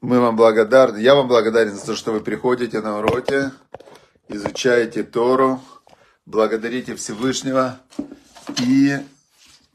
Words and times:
Мы 0.00 0.20
вам 0.20 0.36
благодарны. 0.36 0.98
Я 0.98 1.16
вам 1.16 1.26
благодарен 1.26 1.74
за 1.74 1.84
то, 1.84 1.96
что 1.96 2.12
вы 2.12 2.20
приходите 2.20 2.80
на 2.80 2.98
уроки, 2.98 3.50
изучаете 4.28 5.02
Тору, 5.02 5.60
благодарите 6.26 6.94
Всевышнего 6.94 7.80
и 8.60 8.98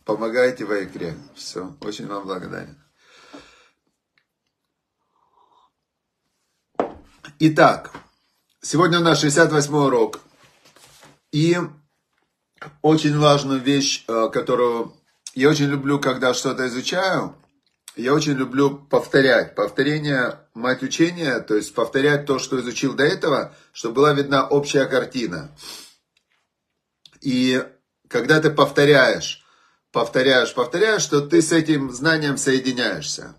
помогаете 0.05 0.63
в 0.63 0.71
игре. 0.83 1.17
Все, 1.35 1.75
очень 1.81 2.07
вам 2.07 2.25
благодарен. 2.25 2.81
Итак, 7.39 7.91
сегодня 8.61 8.99
у 8.99 9.03
нас 9.03 9.19
68 9.19 9.75
урок. 9.75 10.21
И 11.33 11.57
очень 12.81 13.17
важную 13.19 13.59
вещь, 13.59 14.05
э, 14.07 14.29
которую 14.31 14.96
я 15.37 15.49
очень 15.49 15.67
люблю, 15.67 15.99
когда 15.99 16.33
что-то 16.33 16.67
изучаю, 16.67 17.35
я 17.95 18.15
очень 18.15 18.33
люблю 18.33 18.75
повторять. 18.75 19.53
Повторение– 19.53 20.39
мать 20.55 20.81
учения, 20.81 21.39
то 21.41 21.55
есть 21.55 21.75
повторять 21.75 22.25
то, 22.25 22.39
что 22.39 22.59
изучил 22.59 22.95
до 22.95 23.03
этого, 23.03 23.53
чтобы 23.71 23.95
была 23.95 24.13
видна 24.13 24.47
общая 24.47 24.85
картина. 24.85 25.55
И 27.21 27.63
когда 28.07 28.41
ты 28.41 28.49
повторяешь, 28.49 29.45
повторяешь, 29.91 30.55
повторяешь, 30.55 31.03
что 31.03 31.21
ты 31.21 31.43
с 31.43 31.51
этим 31.51 31.91
знанием 31.91 32.37
соединяешься. 32.37 33.35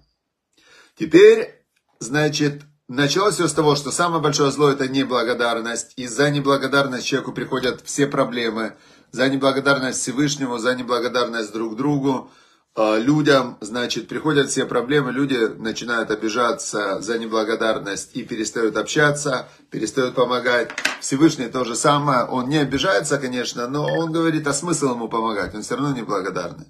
Теперь, 0.97 1.67
значит, 1.99 2.63
началось 2.89 3.35
все 3.35 3.47
с 3.49 3.53
того, 3.53 3.77
что 3.77 3.91
самое 3.93 4.23
большое 4.23 4.51
зло– 4.51 4.71
это 4.71 4.89
неблагодарность. 4.89 5.93
И 5.97 6.07
за 6.07 6.31
неблагодарность 6.31 7.07
человеку 7.07 7.33
приходят 7.33 7.83
все 7.85 8.07
проблемы– 8.07 8.75
за 9.11 9.29
неблагодарность 9.29 10.01
Всевышнему, 10.01 10.59
за 10.59 10.75
неблагодарность 10.75 11.53
друг 11.53 11.77
другу. 11.77 12.31
А, 12.75 12.97
людям, 12.97 13.57
значит, 13.61 14.09
приходят 14.09 14.51
все 14.51 14.67
проблемы, 14.67 15.11
люди 15.11 15.51
начинают 15.59 16.11
обижаться 16.11 17.01
за 17.01 17.19
неблагодарность 17.19 18.15
и 18.15 18.23
перестают 18.23 18.77
общаться, 18.77 19.49
перестают 19.71 20.15
помогать. 20.15 20.71
Всевышний 21.01 21.49
то 21.49 21.65
же 21.65 21.75
самое, 21.75 22.25
он 22.25 22.49
не 22.49 22.59
обижается, 22.59 23.19
конечно, 23.19 23.67
но 23.69 23.85
он 23.85 24.13
говорит, 24.13 24.47
а 24.47 24.53
смысл 24.53 24.93
ему 24.93 25.09
помогать, 25.09 25.55
он 25.55 25.63
все 25.63 25.77
равно 25.77 25.97
неблагодарный. 25.97 26.67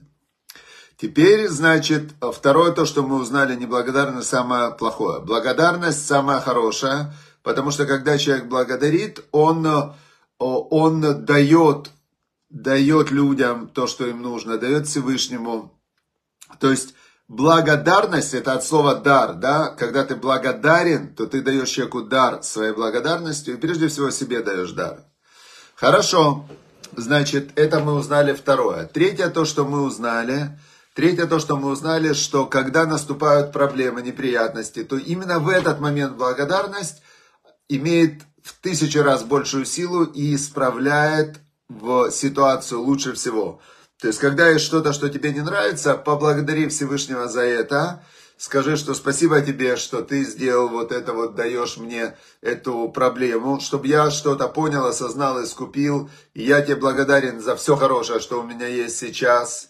Теперь, 1.01 1.49
значит, 1.49 2.15
второе 2.21 2.73
то, 2.73 2.85
что 2.85 3.03
мы 3.03 3.21
узнали, 3.21 3.55
неблагодарность 3.55 4.29
самое 4.29 4.73
плохое. 4.73 5.21
Благодарность 5.21 6.07
самая 6.07 6.41
хорошая, 6.41 7.15
потому 7.43 7.71
что 7.71 7.87
когда 7.87 8.19
человек 8.19 8.47
благодарит, 8.47 9.25
он, 9.31 9.95
он 10.39 11.25
дает 11.25 11.91
дает 12.51 13.11
людям 13.11 13.69
то, 13.69 13.87
что 13.87 14.07
им 14.07 14.23
нужно, 14.23 14.59
дает 14.59 14.87
Всевышнему. 14.87 15.79
То 16.61 16.71
есть 16.71 16.95
благодарность 17.29 18.35
это 18.35 18.55
от 18.55 18.65
слова 18.65 18.95
дар, 18.95 19.35
да, 19.35 19.69
когда 19.69 20.05
ты 20.05 20.17
благодарен, 20.17 21.15
то 21.15 21.27
ты 21.27 21.43
даешь 21.43 21.69
человеку 21.69 22.03
дар 22.03 22.43
своей 22.43 22.73
благодарностью 22.73 23.55
и 23.55 23.59
прежде 23.59 23.89
всего 23.89 24.11
себе 24.11 24.41
даешь 24.41 24.73
дар. 24.73 25.05
Хорошо, 25.75 26.47
значит, 26.97 27.51
это 27.57 27.81
мы 27.81 27.95
узнали 27.95 28.33
второе. 28.33 28.87
Третье 28.87 29.29
то, 29.29 29.45
что 29.45 29.65
мы 29.65 29.83
узнали, 29.83 30.59
третье 30.95 31.27
то, 31.27 31.39
что 31.39 31.57
мы 31.57 31.71
узнали, 31.71 32.13
что 32.13 32.47
когда 32.47 32.87
наступают 32.87 33.53
проблемы, 33.53 34.03
неприятности, 34.03 34.85
то 34.85 34.97
именно 34.97 35.39
в 35.39 35.49
этот 35.49 35.81
момент 35.81 36.17
благодарность 36.17 37.03
имеет 37.69 38.23
в 38.43 38.55
тысячу 38.61 39.03
раз 39.03 39.23
большую 39.23 39.65
силу 39.65 40.05
и 40.05 40.35
исправляет 40.35 41.41
в 41.69 42.11
ситуацию 42.11 42.81
лучше 42.81 43.13
всего. 43.13 43.61
То 44.01 44.09
есть, 44.09 44.21
когда 44.21 44.49
есть 44.49 44.65
что-то, 44.65 44.93
что 44.93 45.09
тебе 45.09 45.33
не 45.33 45.41
нравится, 45.41 45.95
поблагодари 45.95 46.69
Всевышнего 46.69 47.29
за 47.29 47.43
это. 47.43 48.03
Скажи, 48.37 48.77
что 48.77 48.95
спасибо 48.95 49.41
тебе, 49.41 49.75
что 49.75 50.01
ты 50.03 50.23
сделал 50.23 50.69
вот 50.69 50.93
это 50.93 51.13
вот, 51.13 51.35
даешь 51.35 51.77
мне 51.77 52.17
эту 52.41 52.89
проблему, 52.89 53.59
чтобы 53.59 53.89
я 53.89 54.13
что-то 54.13 54.47
понял, 54.47 54.87
осознал, 54.87 55.43
искупил. 55.43 56.09
И 56.35 56.45
я 56.45 56.63
тебе 56.63 56.77
благодарен 56.77 57.41
за 57.41 57.57
все 57.57 57.75
хорошее, 57.75 58.21
что 58.21 58.41
у 58.41 58.45
меня 58.45 58.69
есть 58.69 58.97
сейчас 58.97 59.68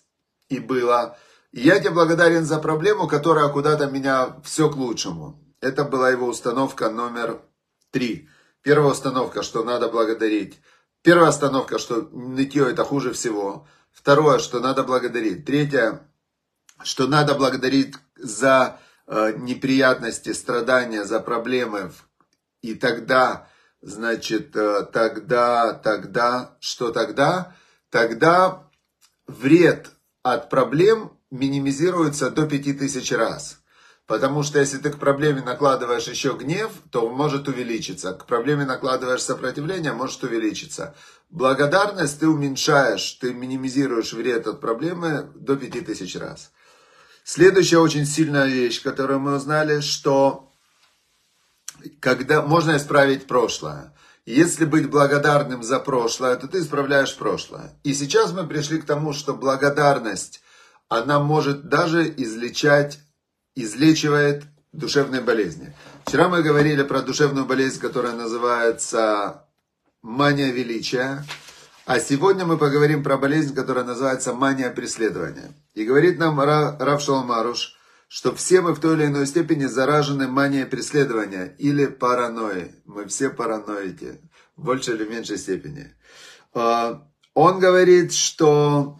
и 0.48 0.58
было. 0.58 1.16
Я 1.52 1.78
тебе 1.80 1.90
благодарен 1.90 2.44
за 2.44 2.58
проблему, 2.58 3.08
которая 3.08 3.48
куда-то 3.48 3.86
меня 3.86 4.36
все 4.44 4.70
к 4.70 4.76
лучшему. 4.76 5.42
Это 5.60 5.84
была 5.84 6.10
его 6.10 6.26
установка 6.26 6.90
номер 6.90 7.40
три. 7.90 8.28
Первая 8.62 8.92
установка, 8.92 9.42
что 9.42 9.64
надо 9.64 9.88
благодарить. 9.88 10.60
Первая 11.02 11.28
остановка, 11.28 11.78
что 11.78 12.08
нытье 12.12 12.70
это 12.70 12.84
хуже 12.84 13.12
всего. 13.12 13.66
Второе, 13.92 14.38
что 14.38 14.60
надо 14.60 14.84
благодарить. 14.84 15.44
Третье, 15.44 16.06
что 16.82 17.06
надо 17.06 17.34
благодарить 17.34 17.94
за 18.16 18.78
э, 19.06 19.32
неприятности, 19.36 20.32
страдания, 20.32 21.04
за 21.04 21.20
проблемы. 21.20 21.92
И 22.62 22.74
тогда, 22.74 23.48
значит, 23.80 24.54
э, 24.54 24.84
тогда, 24.92 25.74
тогда, 25.74 26.56
что 26.60 26.90
тогда? 26.90 27.54
Тогда 27.90 28.68
вред 29.26 29.90
от 30.34 30.50
проблем 30.50 31.12
минимизируется 31.30 32.30
до 32.30 32.46
5000 32.46 33.12
раз. 33.12 33.60
Потому 34.06 34.42
что 34.42 34.58
если 34.58 34.78
ты 34.78 34.90
к 34.90 34.98
проблеме 34.98 35.42
накладываешь 35.42 36.08
еще 36.08 36.32
гнев, 36.32 36.70
то 36.90 37.06
он 37.06 37.12
может 37.12 37.46
увеличиться. 37.46 38.14
К 38.14 38.24
проблеме 38.24 38.64
накладываешь 38.64 39.20
сопротивление, 39.20 39.92
может 39.92 40.24
увеличиться. 40.24 40.94
Благодарность 41.28 42.18
ты 42.18 42.26
уменьшаешь, 42.26 43.12
ты 43.20 43.34
минимизируешь 43.34 44.14
вред 44.14 44.46
от 44.46 44.62
проблемы 44.62 45.30
до 45.34 45.56
5000 45.56 46.16
раз. 46.16 46.52
Следующая 47.22 47.78
очень 47.78 48.06
сильная 48.06 48.46
вещь, 48.46 48.82
которую 48.82 49.20
мы 49.20 49.36
узнали, 49.36 49.80
что 49.80 50.50
когда 52.00 52.40
можно 52.40 52.78
исправить 52.78 53.26
прошлое. 53.26 53.94
Если 54.30 54.66
быть 54.66 54.90
благодарным 54.90 55.62
за 55.62 55.80
прошлое, 55.80 56.36
то 56.36 56.46
ты 56.48 56.58
исправляешь 56.58 57.16
прошлое. 57.16 57.72
И 57.82 57.94
сейчас 57.94 58.30
мы 58.32 58.46
пришли 58.46 58.78
к 58.78 58.84
тому, 58.84 59.14
что 59.14 59.32
благодарность, 59.32 60.42
она 60.90 61.18
может 61.18 61.70
даже 61.70 62.12
излечать 62.14 62.98
излечивает 63.54 64.44
душевные 64.72 65.22
болезни. 65.22 65.74
Вчера 66.04 66.28
мы 66.28 66.42
говорили 66.42 66.82
про 66.82 67.00
душевную 67.00 67.46
болезнь, 67.46 67.80
которая 67.80 68.12
называется 68.12 69.46
мания 70.02 70.52
величия. 70.52 71.24
А 71.86 71.98
сегодня 71.98 72.44
мы 72.44 72.58
поговорим 72.58 73.02
про 73.02 73.16
болезнь, 73.16 73.54
которая 73.54 73.86
называется 73.86 74.34
мания 74.34 74.68
преследования. 74.68 75.54
И 75.72 75.86
говорит 75.86 76.18
нам 76.18 76.38
Рав 76.38 77.00
Шалмаруш, 77.00 77.77
что 78.08 78.34
все 78.34 78.62
мы 78.62 78.74
в 78.74 78.80
той 78.80 78.96
или 78.96 79.06
иной 79.06 79.26
степени 79.26 79.66
заражены 79.66 80.28
манией 80.28 80.64
преследования 80.64 81.54
или 81.58 81.86
паранойей. 81.86 82.72
Мы 82.86 83.06
все 83.06 83.28
параноики, 83.28 84.20
в 84.56 84.64
большей 84.64 84.94
или 84.94 85.04
меньшей 85.04 85.36
степени. 85.36 85.94
А, 86.54 87.06
он 87.34 87.60
говорит, 87.60 88.14
что 88.14 88.98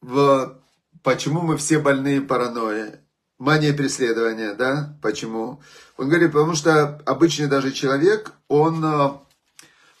в... 0.00 0.60
почему 1.02 1.40
мы 1.40 1.56
все 1.56 1.78
больные 1.78 2.20
паранойей? 2.20 2.96
Мания 3.38 3.72
преследования, 3.72 4.54
да? 4.54 4.96
Почему? 5.02 5.60
Он 5.96 6.08
говорит, 6.08 6.32
потому 6.32 6.54
что 6.54 7.00
обычный 7.04 7.48
даже 7.48 7.72
человек, 7.72 8.32
он, 8.46 8.84
э, 8.84 9.10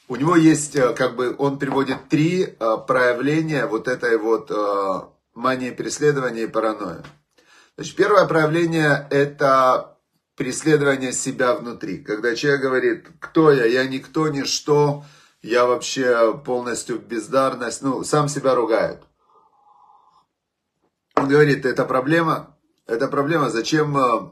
у 0.06 0.16
него 0.16 0.36
есть, 0.36 0.76
э, 0.76 0.94
как 0.94 1.16
бы, 1.16 1.34
он 1.36 1.58
приводит 1.58 2.08
три 2.08 2.56
проявления 2.86 3.66
вот 3.66 3.88
этой 3.88 4.18
вот 4.18 4.52
мании 5.34 5.70
преследования 5.70 6.44
и 6.44 6.46
паранойи. 6.46 7.02
Значит, 7.76 7.96
первое 7.96 8.26
проявление– 8.26 9.08
это 9.10 9.98
преследование 10.36 11.12
себя 11.12 11.54
внутри. 11.54 11.98
Когда 11.98 12.34
человек 12.36 12.62
говорит, 12.62 13.08
кто 13.20 13.50
я, 13.50 13.64
я 13.64 13.86
никто, 13.86 14.28
ничто, 14.28 15.04
я 15.42 15.66
вообще 15.66 16.40
полностью 16.44 16.98
бездарность, 16.98 17.82
ну, 17.82 18.04
сам 18.04 18.28
себя 18.28 18.54
ругает. 18.54 19.02
Он 21.16 21.28
говорит, 21.28 21.66
это 21.66 21.84
проблема, 21.84 22.56
это 22.86 23.08
проблема. 23.08 23.50
Зачем 23.50 23.96
э, 23.96 24.30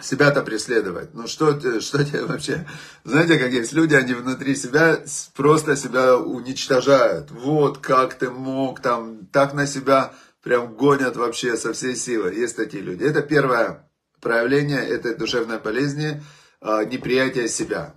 себя-то 0.00 0.42
преследовать? 0.42 1.14
Ну 1.14 1.26
что, 1.26 1.58
что 1.80 2.04
тебе 2.04 2.24
вообще? 2.24 2.66
Знаете, 3.04 3.38
как 3.38 3.50
есть 3.50 3.72
люди, 3.72 3.94
они 3.94 4.14
внутри 4.14 4.54
себя 4.54 5.00
просто 5.34 5.74
себя 5.74 6.16
уничтожают. 6.16 7.32
Вот 7.32 7.78
как 7.78 8.14
ты 8.14 8.30
мог, 8.30 8.80
там, 8.80 9.26
так 9.26 9.54
на 9.54 9.66
себя 9.66 10.12
прям 10.42 10.76
гонят 10.76 11.16
вообще 11.16 11.56
со 11.56 11.72
всей 11.72 11.96
силы. 11.96 12.34
Есть 12.34 12.56
такие 12.56 12.82
люди. 12.82 13.04
Это 13.04 13.22
первое 13.22 13.90
проявление 14.20 14.86
этой 14.86 15.14
душевной 15.14 15.58
болезни, 15.58 16.22
э, 16.60 16.84
неприятие 16.84 17.48
себя. 17.48 17.94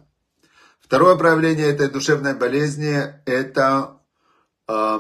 Второе 0.80 1.16
проявление 1.16 1.68
этой 1.68 1.90
душевной 1.90 2.36
болезни– 2.36 2.96
это 3.26 4.02
э, 4.68 5.00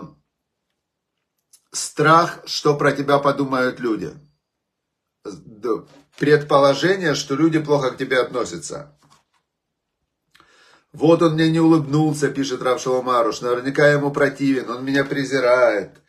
страх, 1.71 2.39
что 2.45 2.75
про 2.75 2.91
тебя 2.91 3.19
подумают 3.19 3.79
люди 3.79 4.13
предположение, 6.17 7.15
что 7.15 7.35
люди 7.35 7.59
плохо 7.59 7.91
к 7.91 7.97
тебе 7.97 8.19
относятся. 8.19 8.97
Вот 10.93 11.21
он 11.21 11.33
мне 11.33 11.51
не 11.51 11.59
улыбнулся, 11.59 12.29
пишет 12.29 12.61
Рав 12.61 12.81
Шаломаруш, 12.81 13.41
наверняка 13.41 13.87
ему 13.87 14.11
противен, 14.11 14.69
он 14.69 14.85
меня 14.85 15.03
презирает. 15.03 16.01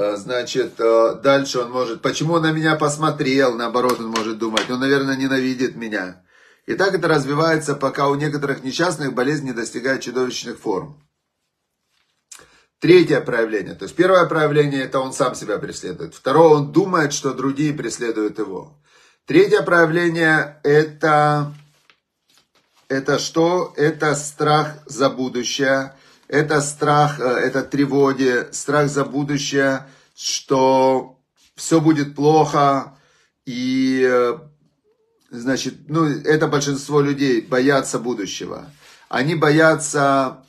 Э, 0.00 0.16
значит, 0.16 0.80
э, 0.80 1.20
дальше 1.22 1.58
он 1.58 1.70
может, 1.70 2.00
почему 2.00 2.34
он 2.34 2.42
на 2.42 2.52
меня 2.52 2.76
посмотрел, 2.76 3.54
наоборот, 3.54 4.00
он 4.00 4.06
может 4.06 4.38
думать, 4.38 4.70
он, 4.70 4.80
наверное, 4.80 5.14
ненавидит 5.14 5.76
меня. 5.76 6.22
И 6.64 6.72
так 6.72 6.94
это 6.94 7.06
развивается, 7.06 7.74
пока 7.74 8.08
у 8.08 8.14
некоторых 8.14 8.64
несчастных 8.64 9.12
болезнь 9.12 9.44
не 9.44 9.52
достигает 9.52 10.00
чудовищных 10.00 10.58
форм. 10.58 10.96
Третье 12.78 13.20
проявление. 13.20 13.74
То 13.74 13.84
есть 13.84 13.94
первое 13.94 14.24
проявление 14.24 14.84
это 14.84 15.00
он 15.00 15.12
сам 15.12 15.34
себя 15.34 15.58
преследует. 15.58 16.14
Второе, 16.14 16.48
он 16.48 16.72
думает, 16.72 17.12
что 17.12 17.34
другие 17.34 17.74
преследуют 17.74 18.38
его. 18.38 18.72
Третье 19.26 19.60
проявление 19.60 20.60
это, 20.62 21.52
это 22.88 23.18
что? 23.18 23.74
Это 23.76 24.14
страх 24.14 24.78
за 24.86 25.10
будущее. 25.10 25.92
Это 26.30 26.60
страх, 26.60 27.18
э, 27.18 27.24
это 27.24 27.62
тревоги, 27.62 28.46
страх 28.52 28.88
за 28.88 29.04
будущее, 29.04 29.88
что 30.14 31.18
все 31.56 31.80
будет 31.80 32.14
плохо. 32.14 32.96
И, 33.46 34.08
э, 34.08 34.38
значит, 35.30 35.88
ну, 35.88 36.04
это 36.04 36.46
большинство 36.46 37.00
людей 37.00 37.40
боятся 37.40 37.98
будущего. 37.98 38.70
Они 39.08 39.34
боятся, 39.34 40.44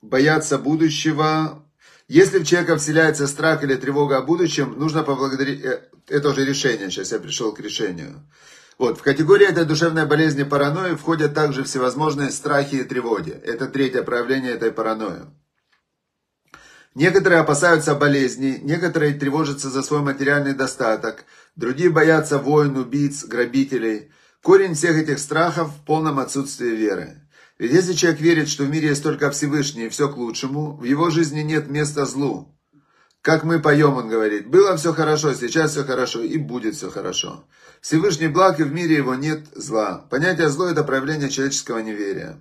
боятся 0.00 0.58
будущего, 0.58 1.60
если 2.06 2.38
в 2.38 2.46
человека 2.46 2.76
вселяется 2.76 3.26
страх 3.26 3.64
или 3.64 3.74
тревога 3.74 4.18
о 4.18 4.22
будущем, 4.22 4.78
нужно 4.78 5.02
поблагодарить... 5.02 5.64
Э, 5.64 5.80
это 6.06 6.28
уже 6.28 6.44
решение, 6.44 6.88
сейчас 6.88 7.10
я 7.10 7.18
пришел 7.18 7.52
к 7.52 7.58
решению. 7.58 8.22
Вот, 8.78 8.98
в 8.98 9.02
категории 9.02 9.46
этой 9.46 9.64
душевной 9.64 10.04
болезни 10.04 10.42
паранойи 10.42 10.96
входят 10.96 11.34
также 11.34 11.64
всевозможные 11.64 12.30
страхи 12.30 12.76
и 12.76 12.84
тревоги. 12.84 13.30
Это 13.30 13.68
третье 13.68 14.02
проявление 14.02 14.52
этой 14.52 14.70
паранойи. 14.70 15.22
Некоторые 16.94 17.40
опасаются 17.40 17.94
болезней, 17.94 18.58
некоторые 18.62 19.14
тревожатся 19.14 19.70
за 19.70 19.82
свой 19.82 20.00
материальный 20.00 20.54
достаток, 20.54 21.24
другие 21.54 21.90
боятся 21.90 22.38
войн, 22.38 22.76
убийц, 22.76 23.24
грабителей. 23.24 24.12
Корень 24.42 24.74
всех 24.74 24.96
этих 24.96 25.18
страхов 25.18 25.70
в 25.70 25.84
полном 25.84 26.18
отсутствии 26.18 26.70
веры. 26.70 27.22
Ведь 27.58 27.72
если 27.72 27.94
человек 27.94 28.20
верит, 28.20 28.48
что 28.48 28.64
в 28.64 28.70
мире 28.70 28.88
есть 28.88 29.02
только 29.02 29.30
Всевышний 29.30 29.86
и 29.86 29.88
все 29.88 30.10
к 30.10 30.16
лучшему, 30.16 30.76
в 30.76 30.84
его 30.84 31.10
жизни 31.10 31.40
нет 31.40 31.68
места 31.68 32.04
злу. 32.04 32.55
Как 33.26 33.42
мы 33.42 33.58
поем, 33.58 33.96
он 33.96 34.08
говорит, 34.08 34.46
было 34.46 34.76
все 34.76 34.92
хорошо, 34.92 35.34
сейчас 35.34 35.72
все 35.72 35.82
хорошо 35.82 36.20
и 36.20 36.38
будет 36.38 36.76
все 36.76 36.92
хорошо. 36.92 37.44
Всевышний 37.80 38.28
благ 38.28 38.60
и 38.60 38.62
в 38.62 38.72
мире 38.72 38.98
его 38.98 39.16
нет 39.16 39.48
зла. 39.52 40.06
Понятие 40.10 40.48
зло 40.48 40.68
это 40.68 40.84
проявление 40.84 41.28
человеческого 41.28 41.80
неверия. 41.80 42.38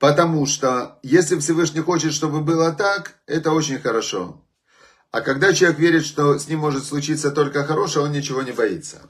Потому 0.00 0.44
что 0.46 0.98
если 1.04 1.38
Всевышний 1.38 1.82
хочет, 1.82 2.12
чтобы 2.12 2.40
было 2.40 2.72
так, 2.72 3.14
это 3.28 3.52
очень 3.52 3.78
хорошо. 3.78 4.44
А 5.12 5.20
когда 5.20 5.52
человек 5.52 5.78
верит, 5.78 6.04
что 6.04 6.36
с 6.36 6.48
ним 6.48 6.58
может 6.58 6.84
случиться 6.84 7.30
только 7.30 7.62
хорошее, 7.62 8.06
он 8.06 8.10
ничего 8.10 8.42
не 8.42 8.50
боится. 8.50 9.02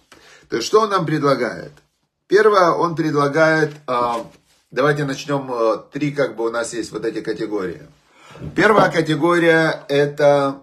То 0.51 0.57
есть 0.57 0.69
что 0.69 0.83
он 0.83 0.91
нам 0.91 1.07
предлагает? 1.07 1.73
Первое, 2.27 2.73
он 2.73 2.97
предлагает 2.97 3.73
а, 3.87 4.31
Давайте 4.71 5.05
начнем. 5.05 5.51
Э, 5.51 5.79
три 5.91 6.13
как 6.13 6.37
бы 6.37 6.47
у 6.47 6.51
нас 6.51 6.73
есть 6.75 6.93
вот 6.93 7.05
эти 7.05 7.23
категории. 7.23 7.83
Первая 8.57 8.91
категория 8.91 9.85
это 9.89 10.63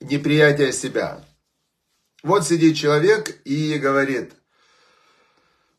неприятие 0.00 0.72
себя. 0.72 1.24
Вот 2.24 2.44
сидит 2.46 2.76
человек 2.76 3.40
и 3.44 3.78
говорит, 3.78 4.32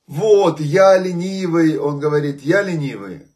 вот, 0.08 0.62
я 0.62 0.98
ленивый. 0.98 1.78
Он 1.78 2.00
говорит, 2.00 2.42
я 2.42 2.62
ленивый. 2.62 3.28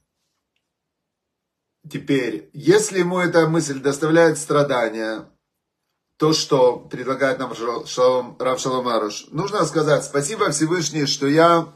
Теперь, 1.89 2.49
если 2.53 2.99
ему 2.99 3.19
эта 3.19 3.47
мысль 3.47 3.79
доставляет 3.81 4.37
страдания, 4.37 5.27
то, 6.17 6.33
что 6.33 6.77
предлагает 6.77 7.39
нам 7.39 7.51
Рав 8.39 8.59
Шаломаруш, 8.59 9.27
нужно 9.31 9.65
сказать 9.65 10.05
спасибо 10.05 10.51
Всевышний, 10.51 11.05
что 11.05 11.27
я 11.27 11.73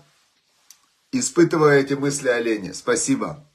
испытывая 1.12 1.79
эти 1.79 1.94
мысли 1.94 2.29
о 2.29 2.39
лени. 2.39 2.71
Спасибо. 2.71 3.50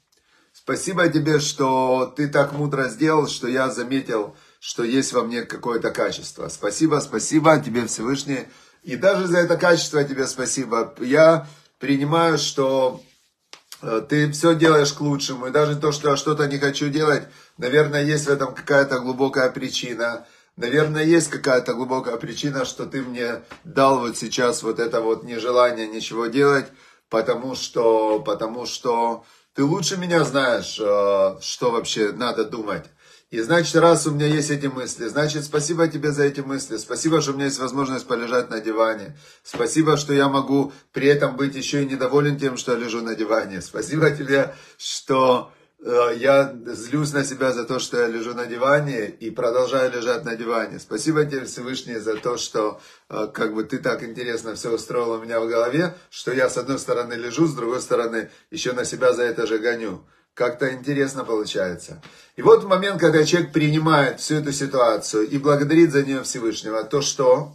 Спасибо 0.53 1.07
тебе, 1.07 1.39
что 1.39 2.13
ты 2.15 2.27
так 2.27 2.53
мудро 2.53 2.89
сделал, 2.89 3.27
что 3.27 3.47
я 3.47 3.69
заметил, 3.69 4.35
что 4.59 4.83
есть 4.83 5.13
во 5.13 5.23
мне 5.23 5.43
какое-то 5.43 5.91
качество. 5.91 6.47
Спасибо, 6.49 6.99
спасибо 6.99 7.59
тебе, 7.59 7.87
Всевышний. 7.87 8.47
И 8.83 8.95
даже 8.95 9.27
за 9.27 9.39
это 9.39 9.57
качество 9.57 10.03
тебе 10.03 10.27
спасибо. 10.27 10.93
Я 10.99 11.47
принимаю, 11.79 12.37
что 12.37 13.01
э, 13.81 14.01
ты 14.07 14.31
все 14.31 14.55
делаешь 14.55 14.93
к 14.93 15.01
лучшему. 15.01 15.47
И 15.47 15.51
даже 15.51 15.75
то, 15.75 15.91
что 15.91 16.11
я 16.11 16.17
что-то 16.17 16.47
не 16.47 16.57
хочу 16.57 16.89
делать, 16.89 17.23
наверное, 17.57 18.03
есть 18.03 18.25
в 18.25 18.29
этом 18.29 18.53
какая-то 18.53 18.99
глубокая 18.99 19.49
причина. 19.49 20.27
Наверное, 20.55 21.03
есть 21.03 21.29
какая-то 21.29 21.73
глубокая 21.73 22.17
причина, 22.17 22.65
что 22.65 22.85
ты 22.85 23.01
мне 23.01 23.41
дал 23.63 23.99
вот 23.99 24.17
сейчас 24.17 24.61
вот 24.61 24.79
это 24.79 25.01
вот 25.01 25.23
нежелание 25.23 25.87
ничего 25.87 26.27
делать 26.27 26.67
потому 27.09 27.55
что, 27.55 28.19
потому 28.19 28.65
что 28.65 29.25
ты 29.59 29.65
лучше 29.65 29.97
меня 29.97 30.23
знаешь, 30.23 30.79
э, 30.79 31.37
что 31.41 31.71
вообще 31.71 32.13
надо 32.13 32.45
думать. 32.45 32.85
И 33.29 33.41
значит, 33.41 33.75
раз 33.75 34.07
у 34.07 34.11
меня 34.11 34.25
есть 34.25 34.51
эти 34.51 34.67
мысли, 34.67 35.09
значит, 35.09 35.43
спасибо 35.43 35.89
тебе 35.89 36.13
за 36.13 36.23
эти 36.23 36.39
мысли. 36.39 36.77
Спасибо, 36.77 37.19
что 37.19 37.31
у 37.31 37.33
меня 37.33 37.47
есть 37.47 37.59
возможность 37.59 38.07
полежать 38.07 38.49
на 38.49 38.61
диване. 38.61 39.17
Спасибо, 39.43 39.97
что 39.97 40.13
я 40.13 40.29
могу 40.29 40.71
при 40.93 41.09
этом 41.09 41.35
быть 41.35 41.55
еще 41.55 41.83
и 41.83 41.85
недоволен 41.85 42.39
тем, 42.39 42.55
что 42.55 42.71
я 42.71 42.77
лежу 42.77 43.01
на 43.01 43.15
диване. 43.15 43.61
Спасибо 43.61 44.11
тебе, 44.11 44.55
что 44.77 45.51
я 45.81 46.53
злюсь 46.65 47.13
на 47.13 47.23
себя 47.23 47.53
за 47.53 47.63
то, 47.63 47.79
что 47.79 47.97
я 47.99 48.07
лежу 48.07 48.33
на 48.33 48.45
диване 48.45 49.07
и 49.07 49.31
продолжаю 49.31 49.91
лежать 49.91 50.25
на 50.25 50.35
диване. 50.35 50.79
Спасибо 50.79 51.23
тебе, 51.25 51.45
Всевышний, 51.45 51.99
за 51.99 52.15
то, 52.15 52.37
что 52.37 52.81
э, 53.09 53.27
как 53.33 53.53
бы 53.53 53.63
ты 53.63 53.77
так 53.77 54.03
интересно 54.03 54.55
все 54.55 54.71
устроил 54.73 55.11
у 55.11 55.21
меня 55.21 55.39
в 55.39 55.47
голове, 55.47 55.95
что 56.09 56.33
я 56.33 56.49
с 56.49 56.57
одной 56.57 56.79
стороны 56.79 57.13
лежу, 57.13 57.47
с 57.47 57.53
другой 57.53 57.79
стороны 57.81 58.29
еще 58.51 58.73
на 58.73 58.83
себя 58.83 59.13
за 59.13 59.23
это 59.23 59.47
же 59.47 59.57
гоню. 59.57 60.05
Как-то 60.33 60.73
интересно 60.73 61.23
получается. 61.23 62.01
И 62.35 62.41
вот 62.41 62.65
момент, 62.65 62.99
когда 62.99 63.23
человек 63.23 63.53
принимает 63.53 64.19
всю 64.19 64.35
эту 64.35 64.51
ситуацию 64.51 65.27
и 65.27 65.37
благодарит 65.37 65.91
за 65.91 66.03
нее 66.03 66.23
Всевышнего, 66.23 66.83
то 66.83 67.01
что? 67.01 67.53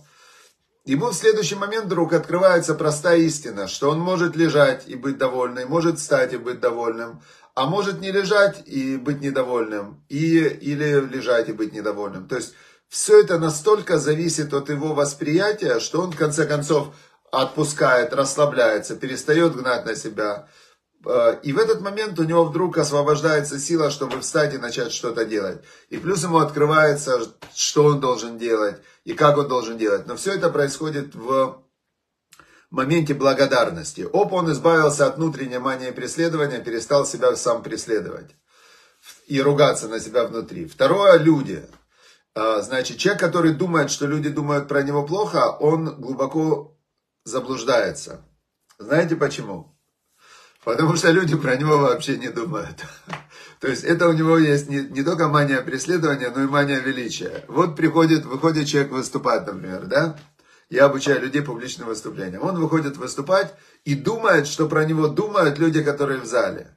Ему 0.87 1.09
в 1.09 1.15
следующий 1.15 1.55
момент 1.55 1.87
вдруг 1.87 2.12
открывается 2.12 2.75
простая 2.75 3.17
истина, 3.19 3.69
что 3.69 3.91
он 3.91 4.00
может 4.00 4.37
лежать 4.37 4.82
и 4.87 4.97
быть 4.97 5.17
довольным, 5.17 5.67
может 5.70 5.99
встать 5.99 6.35
и 6.35 6.37
быть 6.37 6.61
довольным, 6.61 7.23
а 7.55 7.67
может 7.67 8.01
не 8.01 8.11
лежать 8.11 8.62
и 8.67 8.97
быть 8.97 9.21
недовольным, 9.21 10.05
и, 10.09 10.39
или 10.39 11.01
лежать 11.01 11.49
и 11.49 11.53
быть 11.53 11.73
недовольным. 11.73 12.27
То 12.27 12.37
есть 12.37 12.55
все 12.89 13.21
это 13.21 13.39
настолько 13.39 13.99
зависит 13.99 14.53
от 14.53 14.69
его 14.70 14.94
восприятия, 14.94 15.79
что 15.79 16.03
он 16.03 16.11
в 16.11 16.17
конце 16.17 16.46
концов 16.46 16.94
отпускает, 17.31 18.13
расслабляется, 18.13 18.96
перестает 18.96 19.56
гнать 19.56 19.84
на 19.84 19.94
себя. 19.94 20.49
Э, 21.06 21.39
и 21.43 21.53
в 21.53 21.58
этот 21.58 21.81
момент 21.81 22.19
у 22.19 22.25
него 22.25 22.44
вдруг 22.44 22.79
освобождается 22.79 23.58
сила, 23.58 23.91
чтобы 23.91 24.20
встать 24.20 24.55
и 24.55 24.58
начать 24.58 24.93
что-то 24.93 25.25
делать. 25.25 25.58
И 25.91 25.99
плюс 25.99 26.23
ему 26.23 26.39
открывается, 26.39 27.20
что 27.55 27.84
он 27.87 28.01
должен 28.01 28.39
делать 28.39 28.77
и 29.05 29.15
как 29.15 29.39
он 29.39 29.49
должен 29.49 29.79
делать. 29.79 30.06
Но 30.06 30.17
все 30.17 30.34
это 30.34 30.51
происходит 30.51 31.15
в 31.15 31.64
моменте 32.75 33.15
благодарности. 33.15 34.03
Оп, 34.03 34.33
он 34.33 34.51
избавился 34.53 35.07
от 35.07 35.17
внутренней 35.17 35.59
мании 35.59 35.91
преследования, 35.91 36.59
перестал 36.59 37.07
себя 37.07 37.35
сам 37.37 37.63
преследовать 37.63 38.35
и 39.27 39.41
ругаться 39.41 39.89
на 39.89 40.01
себя 40.01 40.25
внутри. 40.25 40.67
Второе, 40.67 41.19
люди. 41.19 41.65
А, 42.35 42.61
значит, 42.63 42.99
человек, 42.99 43.21
который 43.21 43.53
думает, 43.53 43.91
что 43.91 44.07
люди 44.07 44.29
думают 44.29 44.69
про 44.69 44.83
него 44.83 45.05
плохо, 45.05 45.51
он 45.61 46.01
глубоко 46.01 46.77
заблуждается. 47.25 48.25
Знаете 48.79 49.17
почему? 49.17 49.79
Потому 50.65 50.97
что 50.97 51.11
люди 51.11 51.37
про 51.37 51.57
него 51.57 51.79
вообще 51.79 52.17
не 52.17 52.29
думают. 52.29 52.85
То 53.61 53.69
есть 53.69 53.85
это 53.85 54.09
у 54.09 54.13
него 54.13 54.39
есть 54.39 54.69
не, 54.69 54.81
не 54.81 55.03
только 55.03 55.29
мания 55.29 55.61
преследования, 55.61 56.31
но 56.35 56.43
и 56.43 56.47
мания 56.47 56.81
величия. 56.81 57.45
Вот 57.49 57.77
приходит, 57.77 58.25
выходит 58.25 58.67
человек 58.67 58.91
выступать, 58.91 59.47
например, 59.47 59.87
да? 59.87 60.19
Я 60.71 60.87
обучаю 60.87 61.21
людей 61.21 61.43
публичным 61.43 61.89
выступлениям. 61.89 62.43
Он 62.43 62.59
выходит 62.59 62.97
выступать 62.97 63.55
и 63.85 63.94
думает, 63.94 64.47
что 64.47 64.69
про 64.69 64.85
него 64.85 65.09
думают 65.09 65.59
люди, 65.59 65.83
которые 65.83 66.21
в 66.21 66.27
зале. 66.27 66.75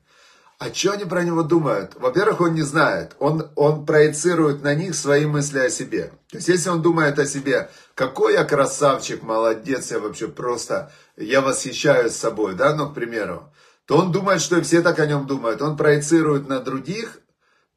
А 0.60 0.74
что 0.74 0.94
они 0.94 1.06
про 1.06 1.24
него 1.24 1.44
думают? 1.44 1.94
Во-первых, 1.96 2.42
он 2.42 2.56
не 2.56 2.64
знает. 2.64 3.16
Он, 3.20 3.48
он 3.56 3.86
проецирует 3.86 4.64
на 4.64 4.74
них 4.74 4.96
свои 4.96 5.28
мысли 5.28 5.60
о 5.60 5.70
себе. 5.70 6.12
То 6.32 6.38
есть, 6.38 6.48
если 6.48 6.70
он 6.70 6.82
думает 6.82 7.20
о 7.20 7.28
себе, 7.28 7.70
какой 7.94 8.34
я 8.34 8.44
красавчик, 8.44 9.22
молодец, 9.22 9.92
я 9.92 10.00
вообще 10.00 10.28
просто, 10.28 10.92
я 11.16 11.42
восхищаюсь 11.42 12.14
собой, 12.14 12.56
да, 12.56 12.76
ну, 12.76 12.90
к 12.90 12.96
примеру, 12.96 13.54
то 13.86 13.98
он 13.98 14.12
думает, 14.12 14.42
что 14.42 14.60
все 14.64 14.82
так 14.82 14.98
о 14.98 15.06
нем 15.06 15.28
думают. 15.28 15.62
Он 15.62 15.78
проецирует 15.78 16.48
на 16.50 16.60
других 16.60 17.20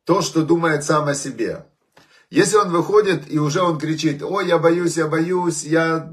то, 0.04 0.22
что 0.22 0.42
думает 0.42 0.82
сам 0.82 1.06
о 1.06 1.14
себе. 1.14 1.66
Если 2.30 2.56
он 2.56 2.70
выходит 2.70 3.24
и 3.28 3.40
уже 3.40 3.60
он 3.60 3.78
кричит, 3.78 4.22
ой, 4.22 4.46
я 4.46 4.58
боюсь, 4.58 4.96
я 4.96 5.08
боюсь, 5.08 5.64
я, 5.64 6.08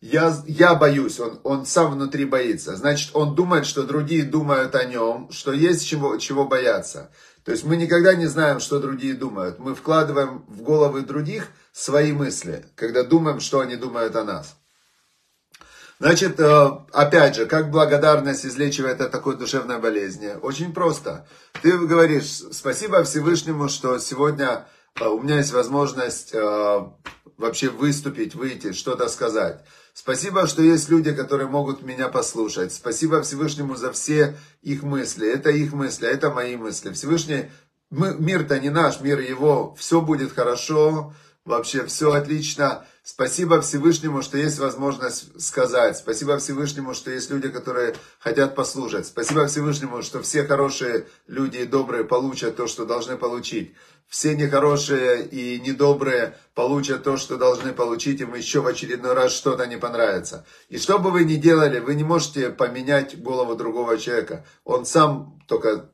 я, 0.00 0.36
я 0.46 0.74
боюсь, 0.76 1.18
он, 1.18 1.40
он 1.42 1.66
сам 1.66 1.92
внутри 1.92 2.24
боится. 2.24 2.76
Значит, 2.76 3.10
он 3.14 3.34
думает, 3.34 3.66
что 3.66 3.82
другие 3.82 4.22
думают 4.22 4.76
о 4.76 4.84
нем, 4.84 5.28
что 5.32 5.52
есть 5.52 5.84
чего, 5.84 6.18
чего 6.18 6.46
бояться. 6.46 7.10
То 7.44 7.50
есть 7.50 7.64
мы 7.64 7.76
никогда 7.76 8.14
не 8.14 8.26
знаем, 8.26 8.60
что 8.60 8.78
другие 8.78 9.14
думают. 9.14 9.58
Мы 9.58 9.74
вкладываем 9.74 10.44
в 10.46 10.62
головы 10.62 11.00
других 11.00 11.48
свои 11.72 12.12
мысли, 12.12 12.64
когда 12.76 13.02
думаем, 13.02 13.40
что 13.40 13.58
они 13.58 13.74
думают 13.74 14.14
о 14.14 14.22
нас. 14.22 14.56
Значит, 15.98 16.38
э, 16.38 16.70
опять 16.92 17.34
же, 17.34 17.46
как 17.46 17.70
благодарность 17.70 18.46
излечивает 18.46 19.00
от 19.00 19.10
такой 19.10 19.36
душевной 19.36 19.78
болезни? 19.78 20.30
Очень 20.42 20.72
просто. 20.72 21.26
Ты 21.62 21.76
говоришь, 21.76 22.42
спасибо 22.52 23.02
Всевышнему, 23.02 23.68
что 23.68 23.98
сегодня 23.98 24.66
у 25.00 25.20
меня 25.20 25.36
есть 25.36 25.52
возможность 25.52 26.34
э, 26.34 26.86
вообще 27.36 27.68
выступить, 27.68 28.34
выйти, 28.34 28.72
что-то 28.72 29.08
сказать. 29.08 29.64
Спасибо, 29.92 30.46
что 30.46 30.62
есть 30.62 30.88
люди, 30.88 31.14
которые 31.14 31.48
могут 31.48 31.82
меня 31.82 32.08
послушать. 32.08 32.72
Спасибо 32.72 33.22
Всевышнему 33.22 33.76
за 33.76 33.92
все 33.92 34.36
их 34.62 34.82
мысли. 34.82 35.30
Это 35.30 35.50
их 35.50 35.72
мысли, 35.72 36.08
это 36.08 36.30
мои 36.30 36.56
мысли. 36.56 36.92
Всевышний, 36.92 37.50
мир-то 37.90 38.58
не 38.58 38.70
наш, 38.70 39.00
мир 39.00 39.20
его. 39.20 39.74
Все 39.78 40.00
будет 40.00 40.32
хорошо, 40.32 41.14
вообще 41.46 41.86
все 41.86 42.12
отлично. 42.12 42.84
Спасибо 43.02 43.60
Всевышнему, 43.60 44.20
что 44.20 44.36
есть 44.36 44.58
возможность 44.58 45.40
сказать. 45.40 45.96
Спасибо 45.96 46.38
Всевышнему, 46.38 46.92
что 46.92 47.12
есть 47.12 47.30
люди, 47.30 47.48
которые 47.48 47.94
хотят 48.18 48.56
послушать. 48.56 49.06
Спасибо 49.06 49.46
Всевышнему, 49.46 50.02
что 50.02 50.20
все 50.22 50.44
хорошие 50.44 51.06
люди 51.28 51.58
и 51.58 51.66
добрые 51.66 52.04
получат 52.04 52.56
то, 52.56 52.66
что 52.66 52.84
должны 52.84 53.16
получить. 53.16 53.74
Все 54.08 54.36
нехорошие 54.36 55.24
и 55.24 55.58
недобрые 55.60 56.36
получат 56.54 57.02
то, 57.02 57.16
что 57.16 57.36
должны 57.36 57.72
получить, 57.72 58.20
им 58.20 58.34
еще 58.34 58.60
в 58.60 58.66
очередной 58.66 59.14
раз 59.14 59.32
что-то 59.32 59.66
не 59.66 59.78
понравится. 59.78 60.46
И 60.68 60.78
что 60.78 60.98
бы 60.98 61.10
вы 61.10 61.24
ни 61.24 61.34
делали, 61.34 61.80
вы 61.80 61.94
не 61.96 62.04
можете 62.04 62.50
поменять 62.50 63.20
голову 63.20 63.56
другого 63.56 63.98
человека. 63.98 64.44
Он 64.64 64.84
сам 64.84 65.40
только 65.48 65.90